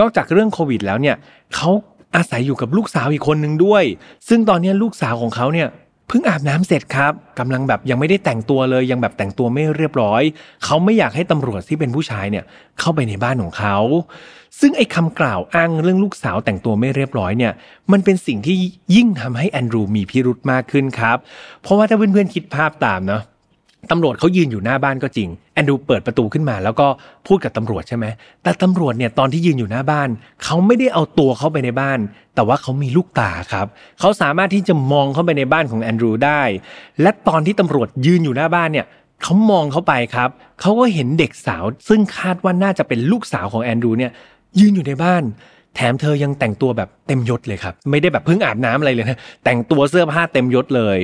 [0.00, 1.16] นอกจากเรื่องโควิด แล้วเนี่ย
[1.54, 1.70] เขา
[2.16, 3.84] อาศัยอยู่กับลูกสาวอีกคนหนึ่งด้วย
[4.28, 5.68] ซึ่งตอนนี้ลูกสาวของเขาเนี่ย
[6.08, 10.22] เพิ่งอาบน้ำเสร็จครับกำลังแบบยังไม่ได้แต่งตัวเลย ยังแบบแต่งตัวไม่เรียบร้อย
[10.64, 12.44] เขาไม่อยากให้ตำรวจที่เป็นผู้ชายเนี่ย
[12.78, 13.76] เข้าไปในบ้านของเขา
[14.60, 17.52] ซึ่งไอ้คำกล่าวอ้างเรื่องลูกสาวแต่งตัวไม่เรียบร้อยเนี่ย
[17.92, 18.56] มันเป็นสิ่งที่
[18.94, 21.16] ยิ่งทำให้แอนดรูมีพิรุธมากขึ้นครับ
[21.62, 23.22] เพราะว่าถ้าเพื่อนๆคิดภาพตามเนาะ
[23.90, 26.86] ตำรวจเขายืนอยู่หน้าบ้านก็จริง แอนดูเปิดประตูขึ้นมา แล้วก็
[27.26, 28.06] พูดกับตำรวจใช่ไหม
[28.42, 30.08] แต่ตำรวจเนี่ยตอนที่ยืนอยู่หน้าบ้าน
[30.44, 31.98] เขาไม่ได้เอาตัวเข้าไปในบ้าน
[32.34, 33.66] แต่ว่าเขามีลูกตาครับ
[34.00, 36.42] เขาสามารถที่จะมองเข้าไปในบ้านของแอนดรูได้
[37.02, 38.86] และตอนที่ตำรวจยืนอยู่หน้าบ้านเนี่ย
[39.22, 44.12] เขามองเข้าไปครับ เขาก็เห็นเด็กสาว ซึ่งคาดว่าน่าจะเป็นลูกสาวของแอนดรูเนี่ย
[44.60, 45.22] ยืนอยู่ในบ้าน
[45.80, 50.98] แถมเธอยังแต่งตัวแบบเต็มยศเลยครับ ไม่ได้แบบเพิ่งอาบน้ำอะไรเลยนะ แต่งตัวเสื้อผ้าเต็มยศเลย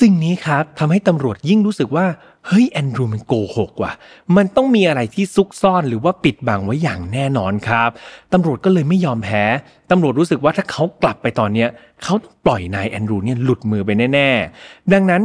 [0.00, 2.06] สิ่งนี้ครับทำให้ตำรวจยิ่งรู้สึกว่า
[2.46, 3.92] เฮ้ยแอนดรูมันโกหกว่ะ
[4.36, 7.90] มันต้องมีอะไรที่ซุกซ่อนหรือว่าปิดบังไว้อย่างแน่นอนครับ
[8.32, 9.44] ตำรวจก็เลยไม่ยอมแพ้
[9.90, 11.68] ตำรวจรู้สึกว่าถ้าเขากลับไปตอนเนี้ย
[12.02, 14.28] เขาต้องปล่อยนายแอนดรูเนี่ยหลุดมือไปแน่
[14.62, 15.22] ๆ ดังนั้น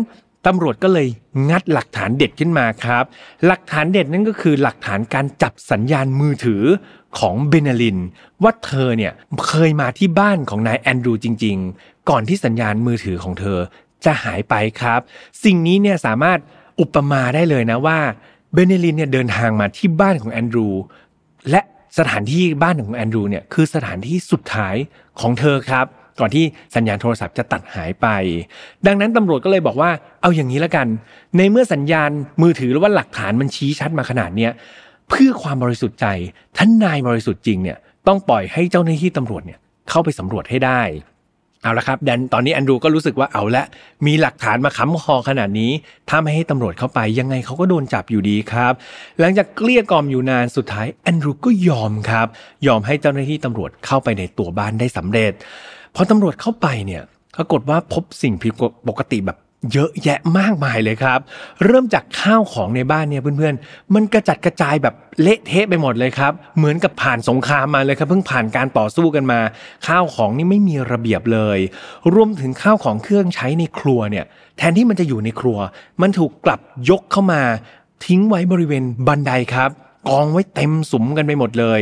[0.50, 1.08] ตำรวจก็เลย
[1.50, 3.04] งัดหลักฐานเด็ดขึ้นมาครับ
[3.46, 6.64] หลักฐานเด็ดนั่นก็คือหลักฐานการจับสัญญาณมือถือ
[7.20, 7.98] ของเบนาลิน
[8.44, 9.14] ว่าเธอเนี่ย
[9.48, 13.60] เคยมาที่บ้านของนายแอนดรูจริง ๆ ก่อนที่สัญญาณมือถือของเธอ
[14.06, 15.00] จะหายไปครับ
[15.44, 16.40] สิ่งนี้เนี่ยสามารถ
[16.80, 18.00] อุปมาได้เลยนะว่า
[18.54, 20.68] เบเนลินเนี่ยเดินทางมาที่บ้านของแอนดรู
[21.52, 21.62] และ
[21.98, 24.76] สถานที่บ้านของแอนดรูเนี่ยคือสถานที่สุดท้าย
[25.20, 25.86] ของเธอครับ
[26.20, 28.08] ก่อนที่สัญญาณโทรศัพท์จะตัดหายไป
[28.88, 30.88] ดังนั้นตำรวจก็เลยบอกว่าเอาอย่างนี้ละกัน
[31.38, 32.10] ในเมื่อสัญญาณ
[32.42, 34.52] มือถือหรือว่าหลักฐานมันชี้ชัดมาขนาดเนี้ย
[35.10, 36.08] เพื่อความบริสุทธิ์ใจ
[36.58, 40.82] ท่านนายบริสุทธิ์จริงเนี่ยต้องปล่อยให้เจ้าหน้าที่ตำรวจเนี่ยเข้าไปสำรวจให้ได้
[41.62, 43.64] เอาละครับแดนตอนนี้แอนดรูก็รู้สึกว่าเอาละ
[44.06, 45.72] มีหลักฐานมาค้ำคอขนาดนี้
[46.10, 48.74] ถ้าไม่ให้ตำรวจเข้าไปยังไงเขาก็โดนจับอยู่ดีครับ
[49.20, 52.28] หลังจากเกลี้ยกล่อมอยู่นานสุดท้ายแอนดรูก็ยอมครับ
[52.68, 55.34] ยอมให้เจ้าหน้าที่ตำรวจเข้าไปในตัวบ้านได้สำเร็จ
[55.96, 57.04] พอตำรวจเข้าไปเนี่ย
[57.36, 58.54] ปรากฏว่าพบสิ่งผิด
[58.88, 59.38] ปกติแบบ
[59.74, 61.20] เยอะแยะมากมายเลยครับ
[61.66, 69.40] เริ่มจากข้าวของในบ้านเนี่ยเพื่อนๆ มันกระจัดกระจายแบบเละเทะไปหมดเลยครับ เหมือนกับผ่านสงครามมาเลยครับ เพิ่งผ่านการต่อสู้กันมา
[69.88, 71.60] ข้าวของนี่ไม่มีระเบียบเลย
[72.14, 74.26] รวมถึงข้าวของเครื่องใช้ในครัวเนี่ย
[74.58, 75.58] แทนที่มันจะอยู่ในครัว
[76.02, 77.42] มันถูกกลับยกเข้ามา
[78.06, 79.72] ทิ้งไว้บริเวณบันไดครับ
[80.10, 81.82] กองไว้เต็มสุมกันไปหมดเลย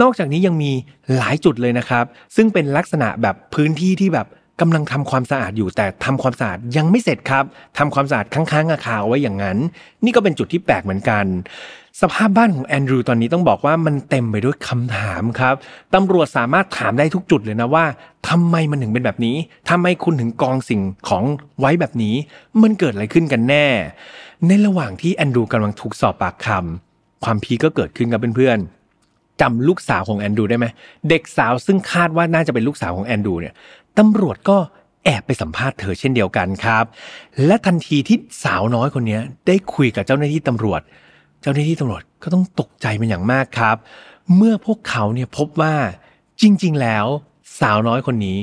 [0.00, 0.70] นอกจากนี้ยังมี
[1.16, 2.04] หลายจุดเลยนะครับ
[2.36, 4.26] ซึ่งเป็นลักษณะแบบพื้นที่ที่แบบ
[4.60, 7.44] กำลังทำความสะอาดอยู่แต่ทำความสะอาดยังไม่เสร็จครับ
[7.78, 9.58] ทำความสะอาดค้างๆอาคาไว้อย่างนั้น
[10.04, 11.24] นี่ก็เป็นจุดที่แปลกเหมือนกัน
[12.00, 15.54] สภาพบ้านของแอนดรูตอนนี้ต้องบอกว่ามันเต็มไปด้วยคำถามครับ
[15.94, 17.84] ตำรวจสามารถถามได้ทุกจุดเลยนะว่า
[18.28, 19.36] ทำไมมันถึงเป็นแบบนี้
[19.70, 21.24] ทำไมคุณถึงกองสิ่งของ
[21.60, 22.14] ไว้แบบนี้
[22.62, 23.66] มันเกิดอะไรขึ้นกันแน่
[24.46, 30.66] ในระหว่างที่แอนดรูกำลังถูกสอบปากคำความพีก็เกิดขึ้นกับเพื่อนๆจำลูกสาวของแอนดรูได้ไหม
[31.08, 33.54] เด็กสาวซึ่งคาดว่าน่าจะเป็นลูกสาวของแอนดรูเนี่ย
[33.98, 34.58] ตำรวจก็
[35.04, 36.84] แอบไปสัมภาษณ์เธอเช่นเดียวกันครับ
[37.46, 40.80] และทันทีที่สาวน้อยคนนี้ได้คุยกับเจ้าหน้าที่ตำรวจ
[41.40, 43.76] เจ้าหน้าที่ตำรวจก็ต้องตกใจเป็นอย่างมากครับ
[44.36, 45.74] เมื่อพวกเขาเนี่ยพบว่า
[46.40, 47.06] จริง ๆ แล้ว
[47.60, 48.40] สาวน้อยคนนี้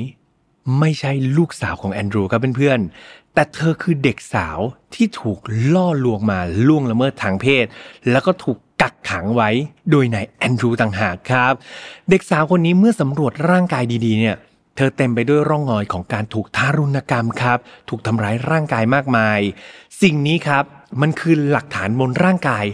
[0.78, 4.58] ไม่ใช่ลูกสาวของแอนดรูครับเพื่อนๆ แต่เธอคือเด็กสาว
[4.94, 5.38] ที่ถูก
[5.74, 7.64] ล่อลวงมาล่วงละเมิดทางเพศ
[8.10, 9.50] แล้วก็ถูกกักขังไว้
[9.90, 11.52] โดยนายแอนดรูต่างหากครับ
[12.10, 14.36] เด็กสาวคนนี้เมื่อสำรวจร่างกายดีๆเนี่ย
[14.80, 19.40] เธอเต็มไปด้วยร่องรอยของการถูกทารุณกรรมครับ ถูกทำร้ายร่างกายมากมาย
[20.02, 20.64] สิ่งนี้ครับ
[21.00, 22.64] มันคือหลักฐานบนร่างกาย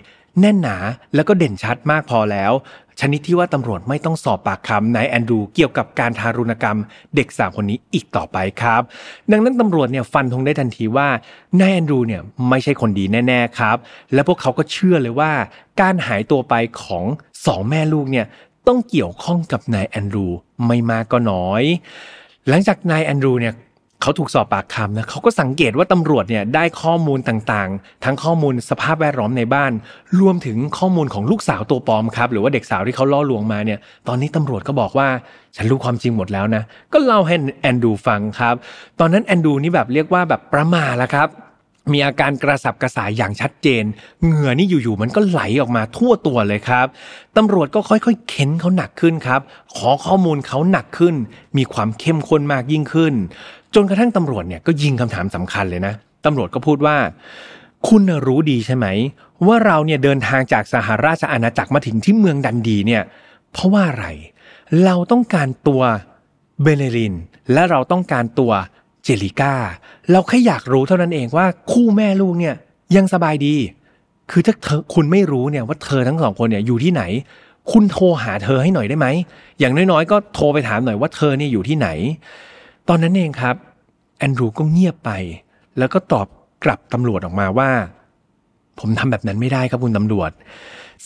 [0.40, 0.76] แน่นหนา
[1.14, 2.52] แล้วก็เด่นชัดมากพอแล้ว
[3.00, 6.78] ชนิดที่ว่าตำรวจไม่ต้องสอบปากคำนายแอนดูเกี่ยวกับการทารุณกรรม
[7.14, 8.82] เด็กสาวคนนี้อีกต่อไปครับ
[9.30, 11.08] ดังนั้นตำรวจเนี่ยฟันธงได้ทันทีว่า
[11.60, 13.76] นายแอนดูเนี่ยไม่ใช่คนดีแน่ ๆ ครับ
[14.12, 15.32] และพวกเขาก็เชื่อเลยว่า
[15.80, 17.04] การหายตัวไปของ
[17.46, 18.26] สองแม่ลูกเนี่ย
[18.66, 20.27] ต้องเกี่ยวข้องกับนายแอนดรู
[20.66, 21.62] ไม่มากก็น้อย
[22.48, 23.55] หลังจากนายแอนดรูเนี่ย
[24.03, 29.72] เขาถูกสอบปากคำนะเขาก็สังเกตว่าตำรวจเนี่ยได้ข้อมูลต่างๆ ทั้งข้อมูลสภาพแวดล้อมในบ้าน
[30.20, 35.09] รวมถึงข้อมูลของลูกสาวตัวปลอมครับ หรือว่าเด็กสาวที่เขาล่อลวงมาเนี่ย ตอนนี้ตำรวจก็บอกว่า
[35.57, 38.55] ฉันรู้ความจริงหมดแล้วนะ ก็เล่าให้แอนดูฟังครับ
[39.00, 41.29] ตอนนั้นแอนดูนี่แบบเรียกว่าแบบประมาแล้วครับ
[41.92, 43.84] มีอาการกระสับกระส่ายอย่างชัดเจน
[44.24, 46.86] เหงื่อนี่อยู่ๆมันก็ไหลออกมาทั่วตัวเลยครับ
[47.36, 49.40] ตำรวจก็ค่อยๆ เค้นเขาหนักขึ้นครับ
[49.76, 51.14] ขอข้อมูลเขาหนักขึ้น
[51.56, 53.14] มีความเข้มข้นมากยิ่งขึ้น
[53.74, 55.94] จนกระทั่งตำรวจเนี่ยก็ยิงคำถามสำคัญเลยนะ
[56.24, 56.96] ตำรวจก็พูดว่า
[57.88, 58.86] คุณรู้ดีใช่ไหม
[59.46, 63.02] ว่าเราเนี่ยเดินทางจากสหราชอาณาจักรมาถึงที่เมืองดันดีเนี่ย
[63.52, 64.06] เพราะว่าอะไร
[64.84, 65.82] เราต้องการตัว
[66.62, 67.14] เบเนลิน
[67.52, 68.52] และเราต้องการตัว
[69.04, 69.54] เจลิก้า
[70.10, 72.54] เราแค่อยากรู้เท่านั้นเองว่าคู่แม่ลูกเนี่ย
[72.96, 73.54] ยังสบายดี
[74.30, 77.02] คือถ้าเธอคุณไม่รู้เนี่ยว่าเธอทั้งสองคนเนี่ยอยู่ที่ไหน
[77.72, 79.06] คุณโทรหาเธอให้หน่อยได้ไหม
[79.60, 81.88] อย่างน้อยๆ ก็โทรไปถามหน่อยว่าเธอเนี่ยอยู่ที่ไหน
[82.88, 83.56] ตอนนั้นเองครับ
[84.18, 85.10] แอนดรูก็เงียบไป
[85.78, 86.26] แล้วก็ตอบ
[86.64, 87.70] กลับตำรวจออกมาว่า
[88.80, 90.30] ผมทำแบบนั้นไม่ได้ครับคุณตำรวจ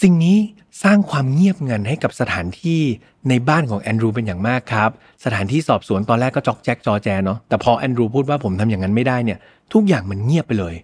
[0.00, 0.38] สิ่งนี้
[0.82, 2.80] สร้างความเงียบงันให้กับสถานที่
[3.28, 4.90] ในบ้านของแอนดรูเป็นอย่างมากครับ
[5.24, 9.38] สถานที่สอบสวนตอนแรกก็จอกแจ๊กจอแจเนาะแต่พอแอนดรูพูดว่าผมทำอย่างนั้นไม่ได้เนี่ย
[9.72, 10.74] ทุกอย่างมันเงียบไปเลย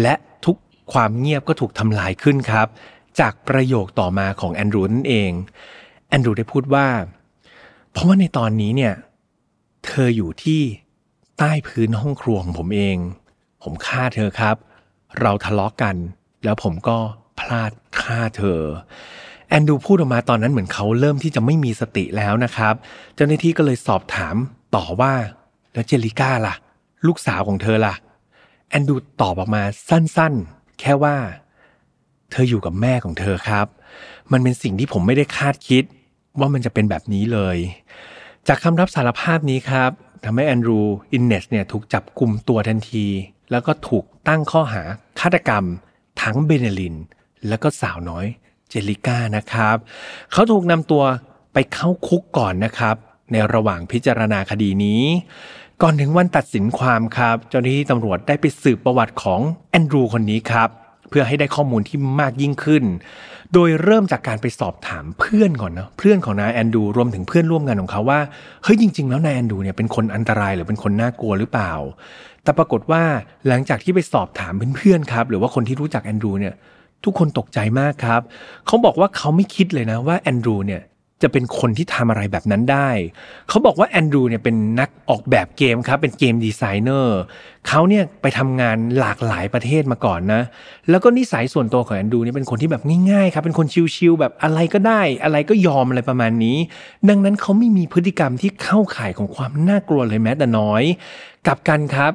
[0.00, 0.56] และทุก
[0.92, 2.66] ความเงียบก็ถูกทำลายขึ้นครับ
[3.20, 5.30] จากประโยคต่อมาของแอนดรูนั่นเอง
[6.08, 6.86] แอนดรูได้พูดว่า
[7.92, 8.94] เพราะว่าในตอนนี้เนี่ย
[9.86, 10.60] เธออยู่ที่
[11.38, 12.96] ใต้พื้นห้องครัวของผมเอง
[13.62, 14.56] ผมฆ่าเธอครับ
[15.20, 15.96] เราทะเลาะกกัน
[16.44, 16.98] แล้วผมก็
[17.40, 18.62] พลาดฆ่าเธอ
[19.48, 22.74] แอนดูพูดออกมาตอนนั้นเหมือนเขาเริ่มที่จะไม่มีสติแล้วนะครับ
[23.14, 24.36] เจ้าหน้าที่ก็เลยสอบถาม
[24.76, 25.12] ต่อว่า
[25.74, 26.54] แล้วเจลิก้าล่ะ
[27.06, 27.94] ลูกสาวของเธอล่ะ
[28.68, 31.16] แอนดรูว์ตอบออกมาสั้นๆ แค่ว่า
[32.30, 33.66] เธออยู่กับแม่ของเธอครับ
[34.32, 35.84] มันเป็นสิ่งที่ผมไม่ได้คาดคิด
[36.40, 37.56] ว่ามันจะเป็นแบบนี้เลย
[38.48, 39.90] จากคำรับสารภาพนี้ครับ
[40.24, 40.80] ทำให้แอนดรูว์
[41.12, 43.06] อินเนสเนี่ยถูกจับกลุ่มตัวทันที
[43.50, 44.82] แล้วก็ถูกตั้งข้อหา
[45.20, 45.64] ฆาตกรรม
[46.22, 46.96] ทั้งเบนนิลิน
[47.48, 48.26] แล้วก็สาวน้อย
[48.68, 49.76] เจลิก้านะครับ
[50.32, 51.02] เขาถูกนำตัว
[51.52, 52.96] ไปเข้าคุกก่อนนะครับ
[53.32, 55.02] ในระหว่างพิจารณาคดีนี้
[55.82, 60.68] ก่อนถึงวันตัดสินความครับ เจ้าหน้าที่ตำรวจได้ไปสืบประวัติของแอนดรูคนนี้ครับ
[61.08, 62.84] เพื่อให้ได้ข้อมูลที่มากยิ่งขึ้น
[63.52, 68.20] โดยเริ่มจากการไปสอบถามเพื่อนก่อนนะเพื่อนของนายแอนดูรวมถึงเพื่อนร่วมงานของเขาว่า
[68.64, 71.72] เฮ้ยจริง ๆ แล้วนายแอนดูเนี่ยเป็นคนอันตรายหรือเป็นคนน่ากลัวหรือเปล่า
[72.42, 73.02] แต่ปรากฏว่า
[73.48, 76.54] หลังจากที่ไปสอบถามเพื่อนๆครับ หรือว่าคนที่รู้จักแอนดูเนี่ย
[77.04, 78.20] ทุกคนตกใจมากครับ
[78.66, 80.82] เขาบอกว่าเขาไม่คิดเลยนะว่าแอนดรูเนี่ย
[81.24, 82.90] จะเป็นคนที่ทำอะไรแบบนั้นได้
[83.48, 87.18] เขาบอกว่าแอนดรูเนี่ยเป็นนักออกแบบเกมครับ เป็นเกมดีไซเนอร์
[87.68, 90.42] เขาเนี่ยไปทำงานหลากหลายประเทศมาก่อนนะ
[90.90, 96.56] แล้วก็นิสัยส่วนตัวของแอนดรูเนี่ยเป็นคนที่แบบง่ายๆครับ เป็นคนชิลๆแบบอะไรก็ได้ อะไรก็ยอมอะไรประมาณนี้
[97.08, 100.82] ดังนั้นเขาไม่มีพฤติกรรมที่เข้าข่ายของความน่ากลัวเลยแม้แต่น้อย
[101.46, 102.12] กลับกันครับ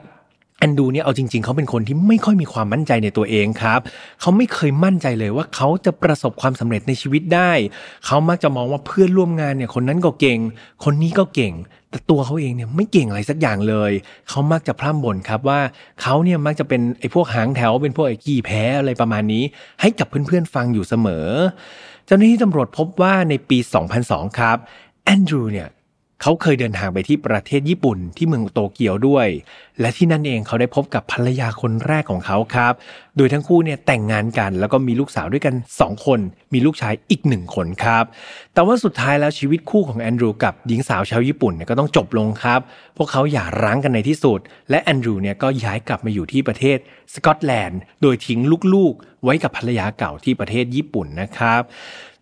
[0.68, 3.80] นดูเนี่ยเอาจริง ๆ เขาเป็นคนที่ไม่ค่อยมีความมั่นใจในตัวเองครับ
[4.22, 7.52] เขาไม่เคยมั่นใจเลยว่าเขาจะประสบความสำเร็จในชีวิตได้
[8.06, 10.40] เขามักจะมองว่าเพื่อนร่วมงานเนี่ยคนนั้นก็เก่ง
[10.84, 11.54] คนนี้ก็เก่ง
[11.90, 13.92] แต่ตัวเขาเองเนี่ยไม่เก่งอะไรสักอย่างเลย
[14.30, 15.60] เขามักจะพร่ำบ่นครับว่า
[16.02, 19.44] เขาเนี่ยมักจะเป็นไอ้พวกหางแถวเป็นพวกไอ้กี้แพ้อะไรประมาณนี้
[19.82, 21.28] ให้กับเพื่อนๆฟังอยู่เสมอ
[22.06, 23.58] เจ้าหน้าที่ตำรวจพบว่าในปี
[23.98, 24.58] 2002 ครับ
[25.06, 25.68] แอนดรูเนี่ย
[26.22, 29.28] เขาเคยเดินทางไปที่ประเทศญี่ปุ่นที่เมืองโตเกียวด้วย
[29.80, 32.74] และที่นั่นเองเขาได้พบกับภรรยาคนแรกของเขาครับ
[33.18, 36.20] โดยทั้งคู่เนี่ยแต่งงานกัน แล้วก็มีลูกสาวด้วยกัน 2 คน
[36.54, 38.04] มีลูกชายอีกหนึ่งคนครับ
[38.54, 42.60] แต่ว่าสุดท้ายแล้วชีวิตคู่ของแอนดรูกับหญิงสาวชาวญี่ปุ่นเนี่ยก็ต้องจบลงครับ
[42.98, 46.78] พวกเขาหย่าร้างกันในที่สุด และแอนดรูเนี่ยก็ย้ายกลับมาอยู่ที่ประเทศ
[47.14, 48.40] สกอตแลนด์ โดยทิ้ง
[48.74, 51.62] ลูกๆ ไว้กับภรรยาเก่าที่ประเทศญี่ปุ่นนะครับ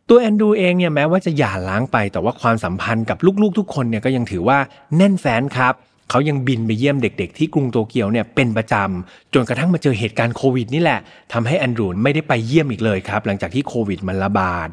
[0.10, 4.58] ตัวแอนดูเองเนี่ยแม้ว่าจะหย่าร้างไปแต่ว่าความสัมพันธ์กับลูกๆ ทุกคนเนี่ยก็ยังถือว่า
[4.96, 5.74] แน่นแฟ้นครับ
[6.10, 11.00] เขายังบินไปเยี่ยมเด็ก ๆ ที่กรุงโตเกียวเนี่ยเป็นประจำจนกระทั่งมาเจอเหตุการณ์โควิดนี่แหละ
[11.34, 14.70] ทำให้แอนดรูไม่ได้ไปเยี่ยมอีกเลยครับ หลังจากที่โควิดมันระบาด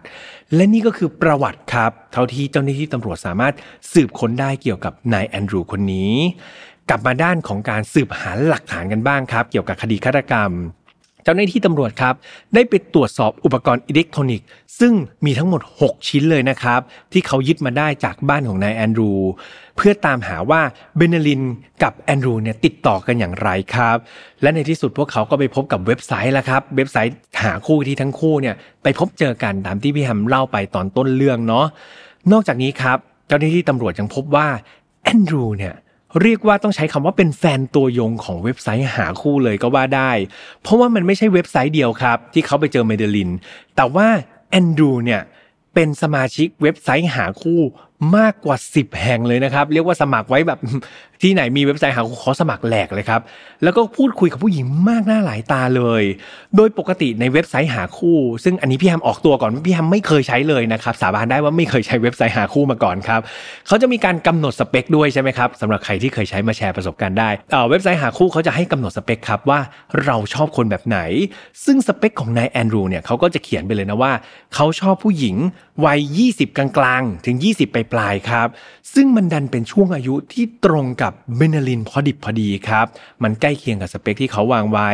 [0.55, 3.55] และนี่ก็คือประวัติครับ เท่าที่เจ้าหน้าที่ตำรวจสามารถ
[3.93, 6.15] สืบค้นได้เกี่ยวกับนายแอนดรูคนนี้
[6.89, 10.51] กลับมาด้านของการสืบหาหลักฐานกันบ้างครับ เกี่ยวกับคดีฆาตกรรม
[11.25, 12.15] เจ้าหน้าที่ตำรวจครับ
[12.55, 14.47] ได้ไปตรวจสอบอุปกรณ์อิเล็กทรอนิกส์
[14.81, 14.93] ซึ่ง
[15.25, 16.81] มีทั้งหมด 6 ชิ้นเลยนะครับ
[17.13, 19.13] ที่เขายึดมาได้จากบ้านของนายแอนดรู
[19.77, 20.61] เพื่อตามหาว่า
[20.97, 21.43] เบนเนลิน
[21.83, 23.97] กับแอนดรูเนี่ยติดต่อกันอย่างไรครับ
[24.43, 31.67] และในที่สุดพวกเขาก็ไปพบกับเว็บไซต์แล้วครับ เว็บไซต์หาคู่ที่ทั้งคู่เนี่ยไปพบเจอกันตามที่พี่แฮมเล่าไปตอนต้นเรื่องเนาะ
[32.33, 34.47] นอกจากนี้ครับเจ้าหน้าที่ตำรวจยังพบว่า
[35.05, 35.75] แอนดรูเนี่ย
[36.23, 40.11] เรียกว่าต้องใช้คำว่าเป็นแฟนตัวยงของเว็บไซต์หาคู่เลยก็ว่าได้
[40.63, 43.31] เพราะว่ามันไม่ใช่เว็บไซต์เดียวครับ ที่เขาไปเจอเบนเนลิน
[43.77, 44.07] แต่ว่า
[44.51, 45.23] แอนดรูเนี่ย
[45.75, 47.61] เป็นสมาชิกเว็บไซต์หาคู่
[48.17, 50.59] มากกว่า 10 แห่งเลยนะครับ เรียกว่าสมัครไว้แบบ
[51.23, 53.21] ที่ไหนมีเว็บไซต์หาคู่ขอสมัครแหลกเลยครับ
[53.63, 56.03] แล้วก็พูดคุยกับผู้หญิงมากหน้าหลายตาเลย
[56.57, 63.21] โดยปกติในเว็บไซต์หาคู่ ซึ่งอันนี้พี่แฮมออกตัวก่อนว่าพี่แฮมไม่เคยใช้เลยนะครับสาบานได้ว่าไม่เคยใช้เว็บไซต์หาคู่มาก่อนครับ
[63.67, 67.31] เขาจะมีการกำหนดสเปคด้วยใช่ไหมครับสำหรับใครที่เคยใช้มาแชร์ประสบการณ์ได้
[67.71, 69.61] เว็บไซต์หาคู่เขาจะให้กำหนดสเปคครับว่า
[70.05, 70.99] เราชอบคนแบบไหน
[71.65, 74.13] ซึ่งสเปคของนายแอนดรูเนี่ยเขาก็จะเขียนไปเลยนะว่า
[74.55, 75.37] เขาชอบผู้หญิง
[75.85, 78.49] วัย 20 กลางๆ ถึง 20ปลายๆครับ
[78.95, 82.87] ซึ่งมันดันเป็นช่วงอายุที่ตรงกับเบนลินพอดิบพอดีครับ
[83.23, 84.91] มันใกล้เคียงกับสเปคที่เขาวางไว้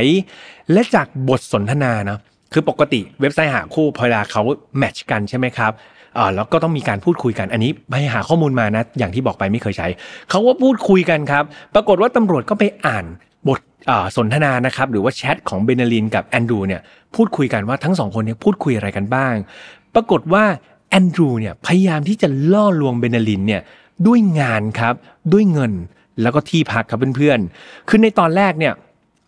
[0.73, 2.19] และจากบทสนทนานะ
[2.53, 4.43] คือปกติเว็บไซต์หาคู่พอเวลาเขา
[4.79, 5.73] แมทช์กันใช่ไหมครับ
[6.19, 9.89] อ่าแล้วก็ต้องมีการพูดคุยกันอันนี้ไปหาข้อมูลมานะ อย่างที่บอกไปไม่เคยใช้
[10.31, 13.05] เขาว่าพูดคุยกันครับ ปรากฏว่าตำรวจก็ไปอ่าน
[13.49, 13.61] บท
[14.17, 16.81] สนทนานะครับหรือว่าแชทของเบนเนลินกับแอนดรูเนี่ย
[17.15, 19.35] พูดคุยกันว่าทั้งสองคนเนี่ยพูดคุยอะไรกันบ้าง
[19.95, 20.45] ปรากฏว่า
[20.91, 23.63] แอนดรูเนี่ยพยายามที่จะล่อลวงเบนเนลินเนี่ย
[24.07, 24.95] ด้วยงานครับ
[25.33, 25.73] ด้วยเงิน
[26.23, 28.75] แล้วก็ที่พักครับเพื่อนๆ คือในตอนแรกเนี่ย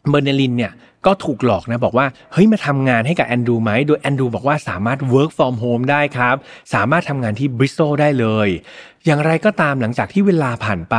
[0.09, 0.73] เบอร์เนลินเนี่ย
[1.07, 6.37] ก็ถูกหลอกนะบอกว่าเฮ้ยมาทำงานให้กับแอนดรูไหมโดยแอนดรูบอกว่าสามารถ work from home ได้ครับ
[6.75, 8.49] สามารถทำงานที่บริสโตได้เลย
[9.07, 10.97] อย่างไรก็ตามหลังจากที่เวลาผ่านไป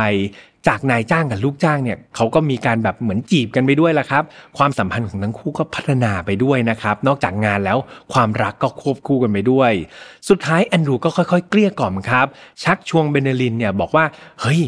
[0.68, 4.22] จากนายจ้างกับลูกจ้างเนี่ยเขาก็มีการแบบเหมือนจีบกันไปด้วยละครับ
[4.58, 7.78] ความสัมพันธ์ของทั้งคู่ก็พัฒนาไปด้วยนะครับ นอกจากงานแล้ว
[8.12, 9.72] ความรักก็ควบคู่กันไปด้วย
[10.28, 12.26] สุดท้ายแอนดรูก็ค่อยๆ เกลี้ยกล่อมครับ
[12.62, 14.04] ชักชวงเบเนลินเนี่ยบอกว่า
[14.40, 14.60] เฮ้ย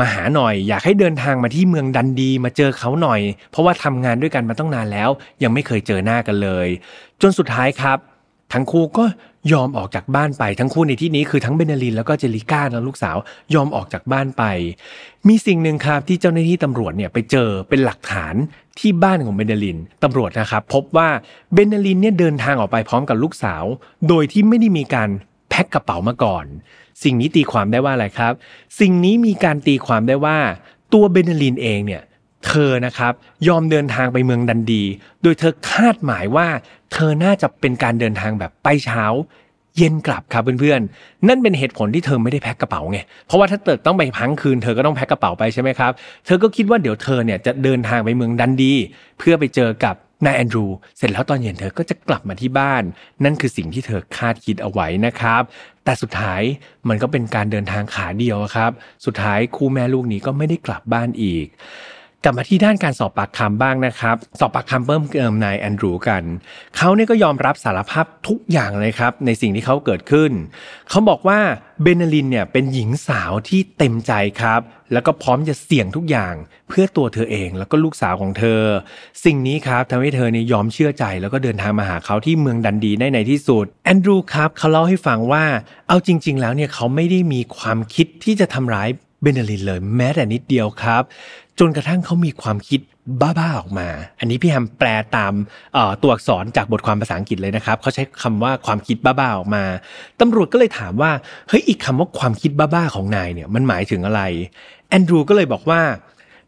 [0.00, 5.10] มาหาหน่อยอยากให้เดินทางมาที่เมืองดันดีมาเจอเขาหน่อย เพราะว่าทำงานด้วยกันมาต้องนานแล้ว
[5.42, 6.68] ยังไม่เคยเจอหน้ากันเลย
[7.22, 7.98] จนสุดท้ายครับ
[8.52, 9.04] ทั้งคู่ก็
[9.52, 13.16] ยอมออกจากบ้านไปทั้งคู่ในที่นี้คือทั้งเบนลินแล้วก็เจลิก้านะลูกสาว
[13.54, 14.44] ยอมออกจากบ้านไป
[15.28, 18.34] มีสิ่งหนึ่งครับที่เจ้าหน้าที่ตำรวจเนี่ยไปเจอเป็นหลักฐาน
[18.78, 21.08] ที่บ้านของเบนลินตำรวจนะครับพบว่า
[21.54, 23.64] เบนลินเนี่ยเดินทางออกไปพร้อมกับลูกสาว
[24.08, 25.08] โดยที่ไม่ได้มีการ
[25.50, 26.44] แพ็คกระเป๋ามาก่อน
[27.04, 28.32] สิ่งนี้ตีความได้ว่าอะไรครับ
[28.80, 30.38] สิ่งนี้มีการตีความได้ว่า
[30.92, 32.02] ตัวเบนลินเองเนี่ย
[32.46, 33.12] เธอนะครับ
[33.48, 34.82] ยอมเดินทางไปเมืองดันดี
[35.22, 36.48] โดยเธอคาดหมายว่า
[36.92, 39.04] เธอน่าจะเป็นการเดินทางแบบไปเช้า
[39.76, 45.92] เย็นกลับครับเพื่อนๆ นั่นเป็นเหตุผลที่เธอไม่ได้แพ็คกระเป๋าไง เพราะว่าถ้าเกิดต้องไปพังคืนเธอก็ต้องแพ็คกระเป๋าไปใช่ไหมครับ
[46.26, 48.72] เธอก็คิดว่าเดี๋ยวเธอเนี่ยจะเดินทางไปเมืองดันดี
[49.18, 50.66] เพื่อไปเจอกับนายแอนดรู
[50.98, 52.82] เสร็จแล้วตอนเย็นเธอก็จะกลับมาที่บ้าน
[53.24, 55.42] นั่นคือสิ่งที่เธอคาดคิดเอาไว้นะครับ
[55.84, 56.42] แต่สุดท้าย
[56.88, 58.70] มันก็เป็นการเดินทางขาเดียวครับ
[59.06, 61.46] สุดท้ายคู่แม่ลูกนี้ก็ไม่ได้กลับบ้านอีก
[62.24, 66.22] กลับมาที่ด้านการสอบปากคำบ้างนะครับ สอบปากคำเพิ่มเติมนายแอนดรูกัน
[66.76, 70.32] เขาเนี่ยก็ยอมรับสารภาพทุกอย่างเลยครับ ในสิ่งที่เขาเกิดขึ้น
[70.90, 71.40] เขาบอกว่า
[71.82, 74.60] เบนลินเนี่ยเป็นหญิงสาวที่เต็มใจครับ
[74.92, 76.34] แล้วก็พร้อมจะเสี่ยงทุกอย่าง
[76.68, 78.62] เพื่อตัวเธอเองแล้วก็ลูกสาวของเธอ
[79.24, 85.44] สิ่งนี้ครับทำให้เธอเนี่ยยอมเชื่อใจ แล้วก็เดินทางมาหาเขาที่เมืองดันดีได้ในที่สุดแอนดรูครับเขาเล่าให้ฟังว่า
[85.88, 88.88] เอาจริง ๆ แล้วเนี่ยเขาไม่ได้มีความคิดที่จะทำร้าย
[89.22, 91.02] เบนลินเลยแม้แต่นิดเดียวครับ
[91.58, 92.80] จนกระทั่งเขามีความคิด
[93.20, 95.32] บ้าๆออกมา อันนี้พี่แฮมแปลตาม
[96.02, 99.64] ตัวอักษรจากบทความภาษาอังกฤษเลยนะครับเขาใช้คำว่าความคิดบ้าๆออกมา
[100.20, 101.10] ตำรวจก็เลยถามว่า
[101.48, 104.22] เฮ้ยอีกคำว่าความคิดบ้าๆของนายเนี่ยมันหมายถึงอะไร
[104.88, 105.80] แอนดรูก็เลยบอกว่า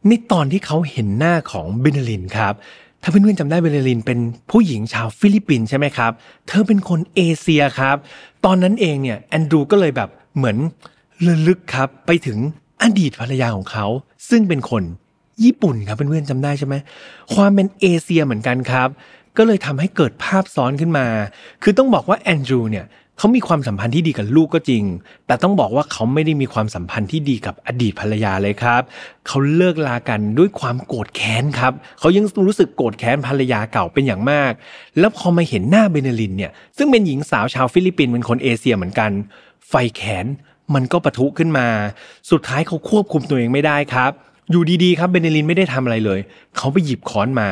[0.07, 2.55] ในตอนที่เขาเห็นหน้าของเบนลินครับ
[3.03, 4.19] ถ้าเพื่อนๆจำได้เบนลินเป็น
[4.51, 6.13] ผู้หญิงชาวฟิลิปปินส์ใช่ไหมครับ
[6.49, 7.97] เธอเป็นคนเอเชียครับ
[8.45, 10.57] ตอนนั้นเองเนี่ยแอนดรูก็เลยแบบเหมือน
[11.27, 12.39] ระลึกครับไปถึง
[12.83, 13.87] อดีตภรรยาของเขา
[14.31, 14.83] ซึ่งเป็นคน
[15.45, 16.75] ญี่ปุ่นครับเพื่อนๆจำได้ใช่ไหม
[17.35, 18.89] ความเป็นเอเชียเหมือนกันครับ
[19.37, 21.07] ก็เลยทำให้เกิดภาพซ้อนขึ้นมา
[21.63, 22.87] คือต้องบอกว่าแอนดรูเนี่ย
[23.19, 24.85] เขามีความสัมพันธ์ที่ดีกับลูกก็จริง
[25.27, 28.83] แต่ต้องบอกว่าเขาไม่ได้มีความสัมพันธ์ที่ดีกับอดีตภรรยาเลยครับ
[29.27, 34.53] เขาเลิกลากันด้วยความโกรธแค้นครับเขายังรู้สึกโกรธแค้นภรรยาเก่าเป็นอย่างมาก
[34.99, 39.11] แล้วพอมาเห็นหน้าเบนเนลินเนี่ยซึ่งเป็นหญิงสาวชาวฟิลิปปินส์เป็นคนเอเชียเหมือนกัน
[39.69, 40.27] ไฟแค้น
[40.75, 41.69] มันก็ปะทุขึ้นมา
[42.31, 44.13] สุดท้ายเขาควบคุมตัวเองไม่ได้ครับ
[44.51, 46.21] อยู่ดีๆ ครับเบนเนลินไม่ได้ทำอะไรเลย
[46.57, 47.49] เขาไปหยิบค้อนมา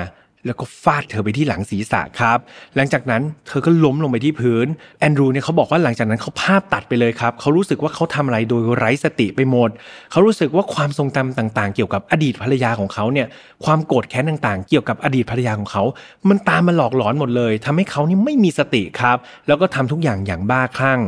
[0.46, 2.38] แล้วก็ฟาดเธอไปที่หลังศีรษะครับ
[2.76, 4.66] หลังจากนั้นเธอก็ล้มลงไปที่พื้น
[5.00, 9.70] แอนดรูเนี่ยเขาบอกว่าหลังจากนั้นเขาภาพตัดไปเลยครับ เขารู้สึกว่าเขาทำอะไรโดยไร้สติไปหมด
[10.10, 13.26] เขารู้สึกว่าความทรงจำต่างๆ เกี่ยวกับอดีตภรรยาของเขาเนี่ย
[13.64, 15.82] ความโกรธแค้นต่างๆ เกี่ยวกับอดีตภรรยาของเขา
[16.28, 21.00] มันตามมาหลอกหลอนหมดเลยทำให้เขานี่ไม่มีสติครับ แล้วก็ทำทุกอย่างอย่างบ้าคลั่ง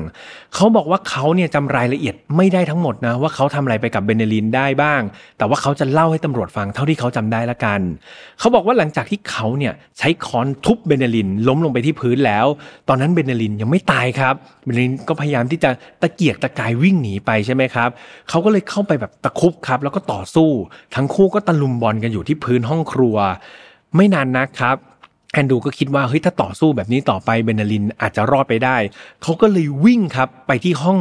[0.54, 5.00] เขาบอกว่าเขาเนี่ยจำรายละเอียดไม่ได้ทั้งหมดนะว่าเขาทำอะไรไปกับเบเนลินได้บ้าง
[5.38, 7.80] แต่ว่าเขาจะเล่าให้ตำรวจฟังเท่าที่เขาจำได้ละกัน
[8.38, 12.46] เขาบอกว่าหลังจากที่เขาเนี่ยใช้ค้อนทุบเบนเนลินล้มลงไปที่พื้นแล้ว
[12.88, 15.70] ตอนนั้นเบนเนลินยังไม่ตายครับเบนเนลินก็พยายามที่จะ
[16.02, 17.88] ตะเกียกตะกายวิ่งหนีไปใช่ไหมครับ
[18.28, 20.50] เขาก็เลยเข้าไปแบบตะคุบครับ แล้วก็ต่อสู้
[20.94, 23.16] ทั้งคู่ก็ตะลุมบอลกันอยู่ที่พื้นห้องครัว
[23.96, 24.76] ไม่นานนักครับ
[25.32, 28.76] แอนดูก็คิดว่าเฮ้ยถ้าต่อสู้แบบนี้ต่อไปเบนาลินอาจจะรอดไปได้
[29.22, 30.98] เขาก็เลยวิ่งครับไปที่ห้อง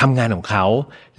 [0.00, 0.64] ทำงานของเขา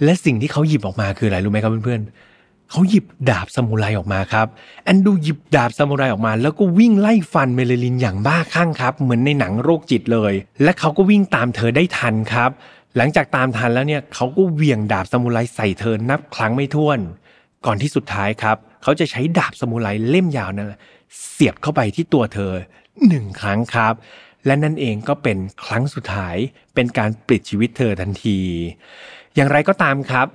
[0.04, 2.33] และสิ่งที่เขาหยิบออกมาคืออะไรรู้ไหมครับเพื่อนๆ
[2.70, 4.46] เขาหยิบดาบซามูไรออกมาครับ
[4.84, 12.50] แอนดูหยิบดาบซามูไรออกมา แล้วก็วิ่งไล่ฟันเมเลลินอย่างบ้าคลั่งครับ เหมือนในหนังโรคจิตเลย และเขาก็วิ่งตามเธอได้ทันครับ
[12.96, 16.98] หลังจากตามทันแล้วเนี่ยเขาก็เหวี่ยงดาบซามูไรใส่เธอนับครั้งไม่ถ้วน
[17.66, 20.72] ก่อนที่สุดท้ายครับเขาจะใช้ดาบซามูไรเล่มยาวนั้น
[21.30, 22.52] เสียบเข้าไปที่ตัวเธอ
[23.08, 23.94] หนึ่งครั้งครับ
[24.46, 26.36] และนั่นเองก็เป็นครั้งสุดท้าย
[26.74, 28.38] เป็นการปลิดชีวิตเธอทันที
[29.34, 30.26] อย่างไรก็ตามครับ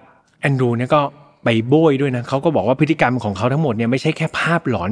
[0.41, 1.01] แอนดรูเนี่ยก็
[1.43, 4.91] ไปโบยด้วยนะเขาก็บอกว่าพฤติกรรมของเขาทั้งหมดเนี่ยไม่ใช่แค่ภาพหลอน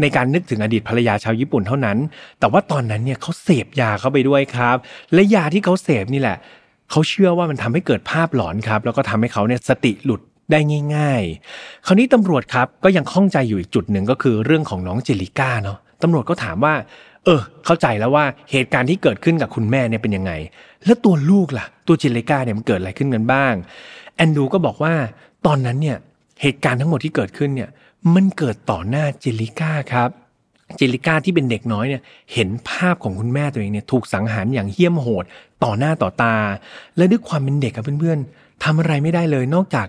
[0.00, 1.98] ในการนึกถึงอดีตภรรยาชาวญี่ปุ่นเท่านั้น
[2.40, 4.76] แต่ว่าตอนนั้นเนี่ยเขาเสพยาเข้าไปด้วยครับ
[5.14, 6.36] และยาที่เขาเสพนี่แหละ
[6.90, 10.58] เขาเชื่อว่ามันทำให้เกิดภาพหลอนครับ แล้วก็ทำให้เขาเนี่ยสติหลุดได้
[10.96, 11.22] ง่าย
[11.54, 16.74] ๆ คราวนี้ตำรวจครับก็ยังข้องใจอยู่อีกจุดหนึ่งก็คือเรื่องของน้องเจลิก้าเนาะตำรวจก็ถามว่า
[17.24, 20.32] เออ เข้าใจแล้วว่าเหตุการณ์ที่เกิดขึ้นกับคุณแม่เนี่ยเป็นยังไง
[20.84, 23.54] แล้วตัวลูกล่ะ ตัวเจลิก้าเนี่ยมันเกิดอะไรขึ้นกันบ้าง
[24.16, 24.94] แอนดูก็บอกว่า
[25.46, 25.98] ตอนนั้นเนี่ย
[26.42, 27.70] เหตุการณ์ทั้งหมดที่เกิดขึ้นเนี่ย
[28.14, 30.10] มันเกิดต่อหน้าเจลิก้าครับ
[30.76, 35.24] เจลิก้าที่เป็นเด็กน้อยเนี่ยเห็นภาพของคุณแม่ตัวเองเนี่ยถูกสังหารอย่างเหี้ยมโหด
[35.64, 36.36] ต่อหน้าต่อตา
[36.96, 39.88] และด้วยความเป็นเด็กครับเพื่อนๆทำอะไรไม่ได้เลยนอกจาก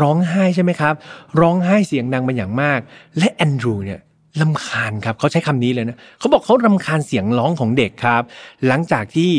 [0.00, 0.94] ร้องไห้ใช่ไหมครับ
[1.40, 2.80] ร้องไห้เสียงดังเป็นอย่างมาก
[3.18, 4.00] และแอนดรูเนี่ย
[4.40, 8.22] ลำคาญครับเขาใช้คำนี้เลยนะเขาบอกเขาลำคาญเสียงร้องของเด็กครับ
[8.66, 9.30] หลังจากที่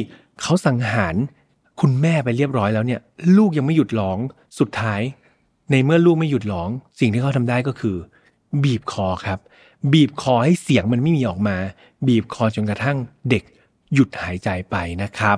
[0.42, 1.16] เขาสังหาร
[1.82, 3.00] คุณแม่ไปเรียบร้อยแล้วเนี่ย
[3.38, 4.18] ลูกยังไม่หยุดร้อง
[4.60, 5.02] สุดท้าย
[5.72, 7.98] ในเมื่อลูกไม่หยุดร้อง สิ่งที่เขาทำได้ก็คือ
[8.64, 9.40] บีบคอครับ
[9.94, 11.58] บีบคอให้เสียงมันไม่มีออกมา
[12.08, 12.98] บีบคอจนกระทั่ง
[13.30, 13.44] เด็ก
[13.94, 15.38] หยุดหายใจไปนะครับ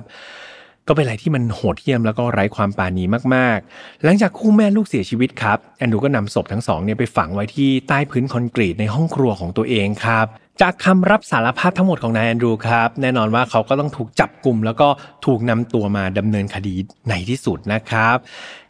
[0.88, 3.04] ก็เป็นอะไรที่มันโหดเหี้ยมแล้วก็ไร้ความปราณี
[3.34, 10.26] มากๆ หลังจากคู่แม่ลูกเสียชีวิตครับแอนดรูก็นำศพทั้งสองเนี่ยไปฝังไว้ที่ใต้พื้นคอนกรีตในห้องครัวของตัวเองครับ
[10.60, 14.88] จากคำรับสารภาพทั้งหมดของนายแอนดรูครับแน่นอนว่าเขาก็ต้องถูกจับกลุ่ม แล้วก็
[15.26, 16.74] ถูกนำตัวมาดำเนินคดี
[17.08, 18.16] ในที่สุดนะครับ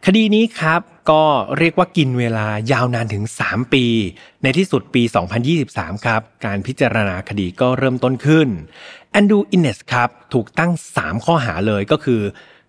[0.05, 1.23] คดีนี้ครับ ก็
[1.57, 3.85] เรียกว่ากินเวลายาวนานถึง 3 ปี
[4.43, 5.03] ในที่สุดปี
[5.53, 8.47] 2023 ครับ การพิจารณาคดีก็เริ่มต้นขึ้น
[9.11, 12.21] แอนดูอินเนสครับ ถูกตั้ง 3 ข้อหาเลยก็คือ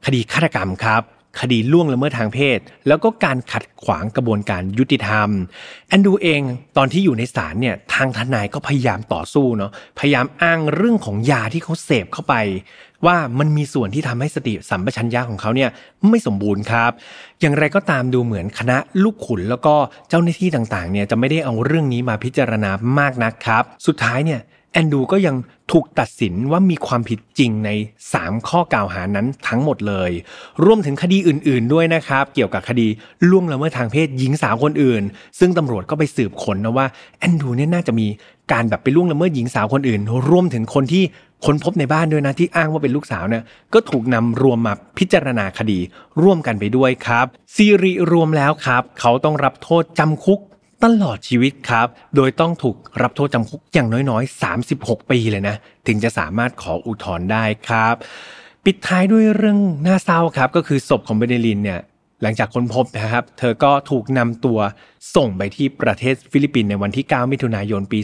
[0.05, 1.03] คดีฆาตกรรมครับ
[1.41, 2.59] คดีล่วงละเมิดทางเพศ
[2.89, 5.29] แล้วก็การขัดขวางกระบวนการยุติธรรม
[5.89, 6.43] แอนดูเอง
[6.77, 12.35] ตอนที่อยู่ในศาลเนี่ยทางทนายก็พยายามต่อสู้เนาะพยายามอ้างเรื่องของยาที่เขาเสพเข้าไป
[13.07, 15.71] ว่ามันมีส่วนที่ทำให้สติสัมปชัญญะของเขาเนี่ย
[16.09, 16.91] ไม่สมบูรณ์ครับ
[17.41, 19.75] อย่างไรก็ตามดูเหมือนคณะลูกขุนแล้วก็
[20.09, 24.43] เจ้าหน้าที่ต่างๆเนี่ยจะไม่ได้เอาเรื่องนี้มาพิจารณามากนักครับ สุดท้ายเนี่ย
[24.73, 25.37] แอนดูก็ยัง
[25.73, 27.71] ถูกตัดสินว่ามีความผิดจริงใน
[28.13, 30.11] 3 ข้อกล่าวหานั้นทั้งหมดเลย
[30.65, 32.87] รวมถึงคดีอื่นๆด้วยนะครับ เกี่ยวกับคดี
[33.31, 35.03] ล่วงละเมิดทางเพศหญิงสาวคนอื่น
[35.39, 36.87] ซึ่งตำรวจก็ไปสืบค้นนะว่า
[37.19, 38.07] แอนดูเนี่ยน่าจะมี
[38.53, 41.05] การแบบไปล่วงละเมิดหญิงสาวคนอื่น รวมถึงคนที่
[41.45, 43.43] ค้นพบในบ้านด้วยนะที่อ้างว่าเป็นลูกสาวเนี่ย
[43.75, 45.79] ก็ถูกนำรวมมาพิจารณาคดี
[46.23, 47.27] ร่วมกันไปด้วยครับ
[47.57, 50.41] ซีรีรวมแล้วครับ เขาต้องรับโทษจำคุก
[50.85, 51.87] ตลอดชีวิตครับ
[52.17, 57.95] โดยต้องถูกรับโทษจำคุกอย่างน้อยๆ 36 ปีเลยนะ ถึงจะสามารถขออุทธรณ์ได้ครับ
[58.65, 61.81] ปิดท้ายด้วยเรื่องน่าเศร้าครับ ก็คือศพของเบเนลินเนี่ย
[62.23, 64.59] หลังจากค้นพบนะครับ เธอก็ถูกนำตัว
[65.17, 68.01] ส่งไปที่ประเทศฟิลิปปินส์ในวันที่ 9 มิถุนายนปี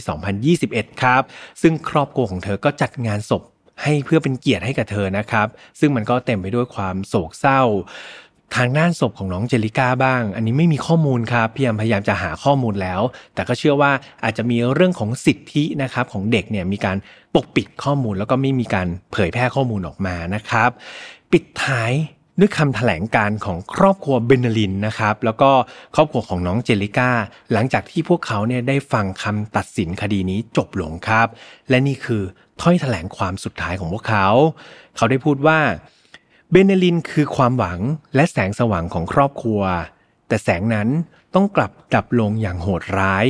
[0.49, 1.21] 2021 ครับ
[1.61, 3.43] ซึ่งครอบครัวของเธอก็จัดงานศพ
[3.83, 5.47] ให้เพื่อเป็นเกียรติให้กับเธอนะครับ
[5.79, 7.61] ซึ่งมันก็เต็มไปด้วยความโศกเศร้า
[8.55, 13.01] ทางด้านศพของน้องเจลิก้าบ้าง อันนี้ไม่มีข้อมูลครับพี่ยามพยายามจะหาข้อมูลแล้ว
[13.33, 13.91] แต่ก็เชื่อว่า
[14.23, 16.97] อาจจะมีเรื่องของสิทธินะครับของเด็กเนี่ยมีการ
[17.35, 20.69] ปกปิดข้อมูลแล้วก็ไม่มีการเผยแพร่ข้อมูลออกมานะครับ
[21.31, 21.91] ปิดท้าย
[22.39, 25.51] ด้วยคำแถลงการของครอบครัวเบนนาลินนะครับ แล้วก็
[25.95, 27.09] ครอบครัวของน้องเจลิก้า
[27.51, 31.27] หลังจากที่พวกเขาเนี่ยได้ฟังคำตัดสินคดีนี้จบลงครับ
[31.69, 32.23] และนี่คือ
[32.61, 34.27] ถ้อยแถลงความสุดท้ายของพวกเขา
[34.95, 35.59] เขาได้พูดว่า
[36.51, 37.79] เบเนลินคือความหวัง
[38.15, 39.61] และแสงสว่างของครอบครัว
[40.27, 40.87] แต่แสงนั้น
[41.35, 43.25] ต้องกลับดับลงอย่างโหดร้าย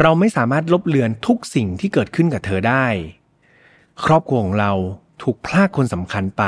[0.00, 2.86] เราไม่สามารถลบเลือนทุกสิ่งที่เกิดขึ้นกับเธอได้
[4.04, 4.72] ครอบครัวของเรา
[5.22, 6.44] ถูกพลากคนสำคัญไป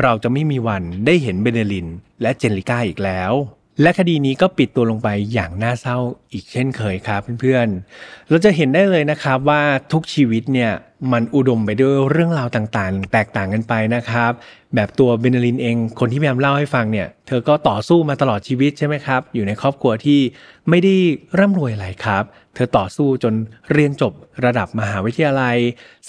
[0.00, 1.88] เราจะไม่มีวันได้เห็นเบเนลิน
[2.22, 3.32] และเจนลิก้าอีกแล้ว
[3.80, 5.98] และคดีนี้ก็ปิดตัวลงไปอย่างน่าเศร้า
[6.32, 9.62] อีกเช่นเคยครับเพื่อนๆ เราจะเห็นได้เลยนะครับว่า
[9.92, 10.72] ทุกชีวิตเนี่ย
[11.12, 14.32] มันอุดมไปด้วยเรื่องราวต่างๆ แตกต่างกันไปนะครับ
[14.74, 20.20] แบบตัวเบนลินเอง คนที่พยายามเล่าให้ฟังเนี่ย เธอก็ต่อสู้มาตลอดชีวิตใช่ไหมครับ อยู่ในครอบครัวที่
[20.68, 20.94] ไม่ได้
[21.38, 22.24] ร่ำรวยอะไรครับ
[22.54, 23.34] เธอต่อสู้จน
[23.72, 24.12] เรียนจบ
[24.44, 25.56] ระดับมหาวิทยาลัย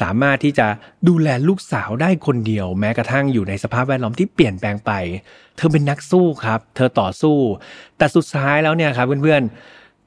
[0.02, 0.68] สามารถที่จะ
[1.08, 4.92] ดูแลลูกสาวได้คนเดียว แม้กระทั่งอยู่ในสภาพแวดล้อมที่เปลี่ยนแปลงไป
[5.58, 7.38] เธอเป็นนักสู้ครับ เธอต่อสู้
[7.98, 9.54] แต่สุดท้ายแล้วเนี่ยครับเพื่อนๆ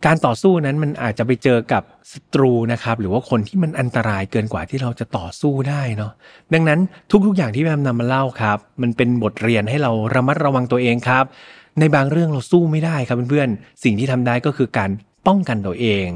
[0.06, 1.82] การต่อสู้นั้นมันอาจจะไปเจอกับ
[2.12, 6.12] ศัตรูนะครับหรือว่าคนที่มันอันตรายเกินกว่าที่เราจะต่อสู้ได้เนาะ
[6.54, 6.80] ดังนั้น
[7.26, 11.24] ทุกๆอย่างที่แมมนำมาเล่าครับ มันเป็นบทเรียนให้เราระมัดระวังตัวเองครับ
[11.78, 14.90] ในบางเรื่องเราสู้ไม่ได้ครับเพื่อนๆสิ่งที่ทำได้ก็คือการ
[15.26, 16.06] ป้องกันตัวเอง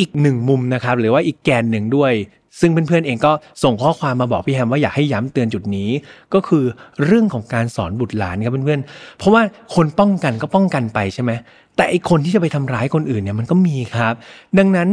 [0.00, 2.12] อีกหนึ่งมุมนะครับหรือว่าอีกแกนหนึ่งด้วย
[2.60, 3.32] ซึ่งเพื่อนๆเองก็
[3.62, 5.90] ส่งข้อความมาบอกพี่แฮมว่าอยากให้ย้ำเตือนจุดนี้
[6.34, 6.64] ก็คือ
[7.04, 9.42] เรื่องของการสอนบุตรหลานครับเพื่อนๆ เพราะว่า
[9.74, 11.30] คนป้องกันก็ป้องกันไปใช่ไหม
[11.76, 14.14] แต่ไอคนที่จะไปทำร้ายคนอื่นเนี่ยมันก็มีครับ
[14.58, 14.88] ดังนั้น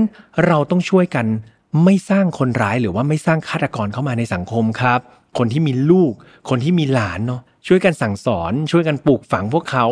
[0.47, 1.25] เราต้องช่วยกัน
[1.85, 4.99] ไม่สร้างคนร้ายหรือว่าไม่สร้างฆาตกรเข้ามาในสังคมครับ
[5.37, 6.13] คนที่มีลูก
[6.49, 9.85] คนที่มีหลานเนาะ ช่วยกันสั่งสอน ช่วยกันปลูกฝังพวกเขา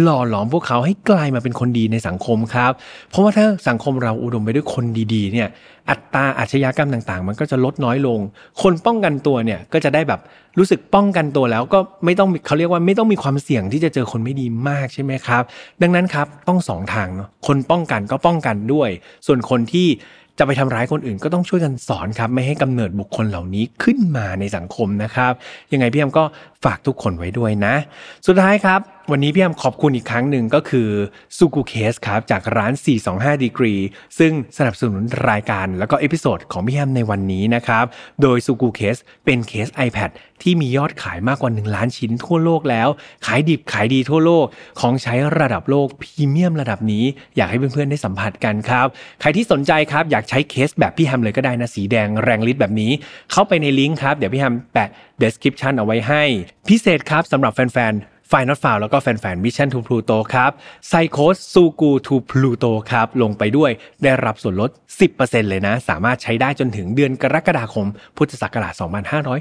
[0.00, 2.72] หล่อหลอมพวกเขาให้กลายมาเป็นคนดีในสังคมครับ
[3.10, 5.48] เพราะว่าถ้าสังคมเราอุดมไปด้วยคนดีๆเนี่ย
[5.90, 8.18] อัตราอาชญากรรมต่างๆ มันก็จะลดน้อยลง
[8.62, 10.20] คนป้องกันตัวเนี่ยก็จะได้แบบ
[10.58, 15.42] รู้สึกป้องกันตัวแล้วก็ไม่ต้องเขาเรียกว่าไม่ต้องมีความเสี่ยงที่จะเจอคนไม่ดีมากใช่ไหมครับ
[15.82, 18.88] ดังนั้นครับต้องสองทางเนาะคนป้องกันก็ป้องกันด้วย
[19.26, 19.88] ส่วนคนที่
[20.38, 25.32] จะไปทำร้ายคนอื่นก็ต้องช่วยกันสอนครับ ไม่ให้กำเนิดบุคคลเหล่านี้ขึ้นมาในสังคมนะครับ
[25.72, 26.24] ยังไงพี่แฮมก็
[26.64, 27.74] ฝากทุกคนไว้ด้วยนะ
[28.26, 30.88] สุดท้ายครับ วันนี้พี่แฮมขอบคุณอีกครั้งหนึ่งก็คือ
[31.36, 32.72] ซูกูเคสครับจากร้าน
[33.08, 33.80] 425 Degree
[34.18, 37.84] ซึ่งสนับสนุนรายการแล้วก็ episode ของพี่แฮมในวันนี้นะครับ
[38.22, 40.10] โดยซูกูเคสเป็นเคส iPad
[40.42, 42.88] ที่มียอดขายมากกว่า 1 ล้านชิ้นทั่วโลกแล้ว
[43.26, 44.46] ขายดิบขายดีทั่วโลก
[44.80, 47.04] ของใช้ระดับโลกพรีเมียมระดับนี้
[47.36, 48.86] อยากให้เพื่อนๆได้สัมผัสกันครับ
[49.20, 52.92] ใครที่สนใจครับอยากใช้เคสแบบพี่แฮมเลยก็ได้นะสีแดงแรงฤทธิ์แบบนี้
[53.32, 54.88] เข้าไปในลิงก์ครับเดี๋ยวพี่แฮมแปะ
[55.22, 56.24] description เอาไว้ให้
[56.68, 57.94] พิเศษครับสำหรับแฟน
[58.32, 60.50] ๆ f i n a l f i l แล้วก็แฟนๆ Mission to Pluto ครับ
[60.88, 63.70] ไซโคสซูกู to Pluto ครับ ลงไปด้วย
[64.02, 64.70] ได้รับส่วนลด
[65.10, 68.74] 10%เลยนะ สามารถใช้ได้จนถึงเดือนกรกฎาคม พุทธศักราช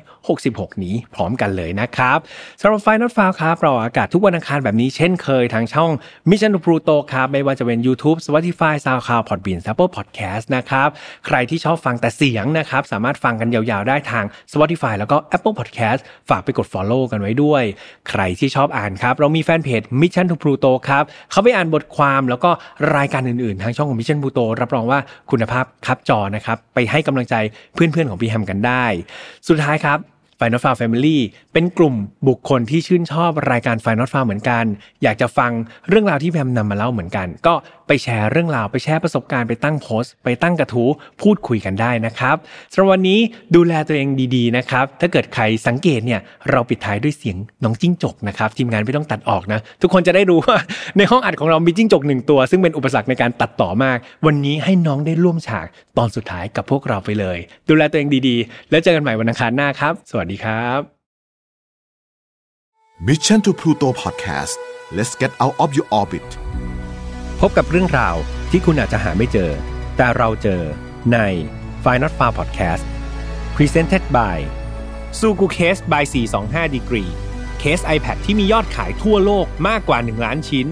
[0.07, 2.17] 2566 นี้พร้อมกันเลยนะครับ
[2.61, 5.91] สำหรับ Final f i l ครับเราอากาศทุกวันอังคารแบบนี้เช่นเคยทางช่อง
[6.29, 10.89] Mission to Pluto ครับ ไม่ว่าจะเป็น YouTube Spotify SoundCloud Podbean Apple Podcast นะครับ
[11.25, 17.63] ใครที่ชอบฟังแต่เสียงนะครับ สามารถฟังกันยาวๆได้ทาง Spotify แล้วก็ Apple Podcast ฝากไปกด Follow กันไว้ด้วย
[18.09, 22.49] ใครที่ชอบอ่านครับ เรามีแฟนเพจ Mission to Pluto ครับเขาไปอ่านบทความแล้วก็
[22.97, 24.99] รายการอื่นๆ ทางช่องของ Mission Pluto รับรองว่า
[25.31, 27.35] คุณภาพครับจอนะครับ ไปให้กำลังใจ
[27.73, 28.85] เพื่อนๆของพี่แฮมกันได้
[29.47, 29.99] สุดท้ายครับ
[30.39, 31.17] Final f a r Family
[31.53, 31.95] เป็นกลุ่ม
[32.27, 34.63] บุคคลที่ชื่นชอบรายการ Final f a r เหมือนกัน
[35.03, 35.51] อยากจะฟัง
[35.89, 37.53] เรื่องราวที่แพมนำมาเล่าเหมือนกัน ก็
[37.93, 40.89] ไปแชร์เรื่องราวไปแชร์ประสบการณ์ไปตั้งโพสต์ ไปตั้งกระทู้
[41.21, 42.35] พูดคุยกันได้นะครับ
[42.71, 43.19] สำหรับวันนี้
[43.55, 46.19] ดูแลตัวเองดีๆนะครับถ้าเกิดใครสังเกตเนี่ย
[46.51, 50.57] เราปิดท้ายด้วยเสียงน้องจิ้งจกนะครับทีมงานไม่ต้องตัดออกนะทุกคนจะได้รู้ว่า
[50.97, 55.67] ในห้องอัดของเรามีจิ้งจกหนึ่งตัว ซึ่งเป็นอุปสรรคในการตัดต่อมาก วันนี้ให้น้องได้ร่วมฉาก
[55.97, 57.37] ตอนสุดท้ายกับพวกเราไปเลย
[57.69, 60.79] ดูแลตัวเองดีๆ แล้วเจอกันใหม่วันอังคารหน้าครับ สวัสดีครับ
[63.07, 64.55] Mission to Pluto Podcast
[64.97, 66.29] let's get out of your orbit
[67.45, 68.15] พบกับเรื่องราว
[68.51, 69.51] ที่คุณอาจจะหาไม่เจอ
[69.97, 70.61] แต่เราเจอ
[71.13, 71.17] ใน
[71.83, 72.83] f i n a l f a r Podcast
[73.55, 74.37] Presented by
[75.19, 76.03] s u g u Case by
[76.39, 77.11] 425 Degree
[77.59, 80.67] เคส iPad ที่มียอดขายทั่วโลกมากกว่า 1 ล้านชิ้น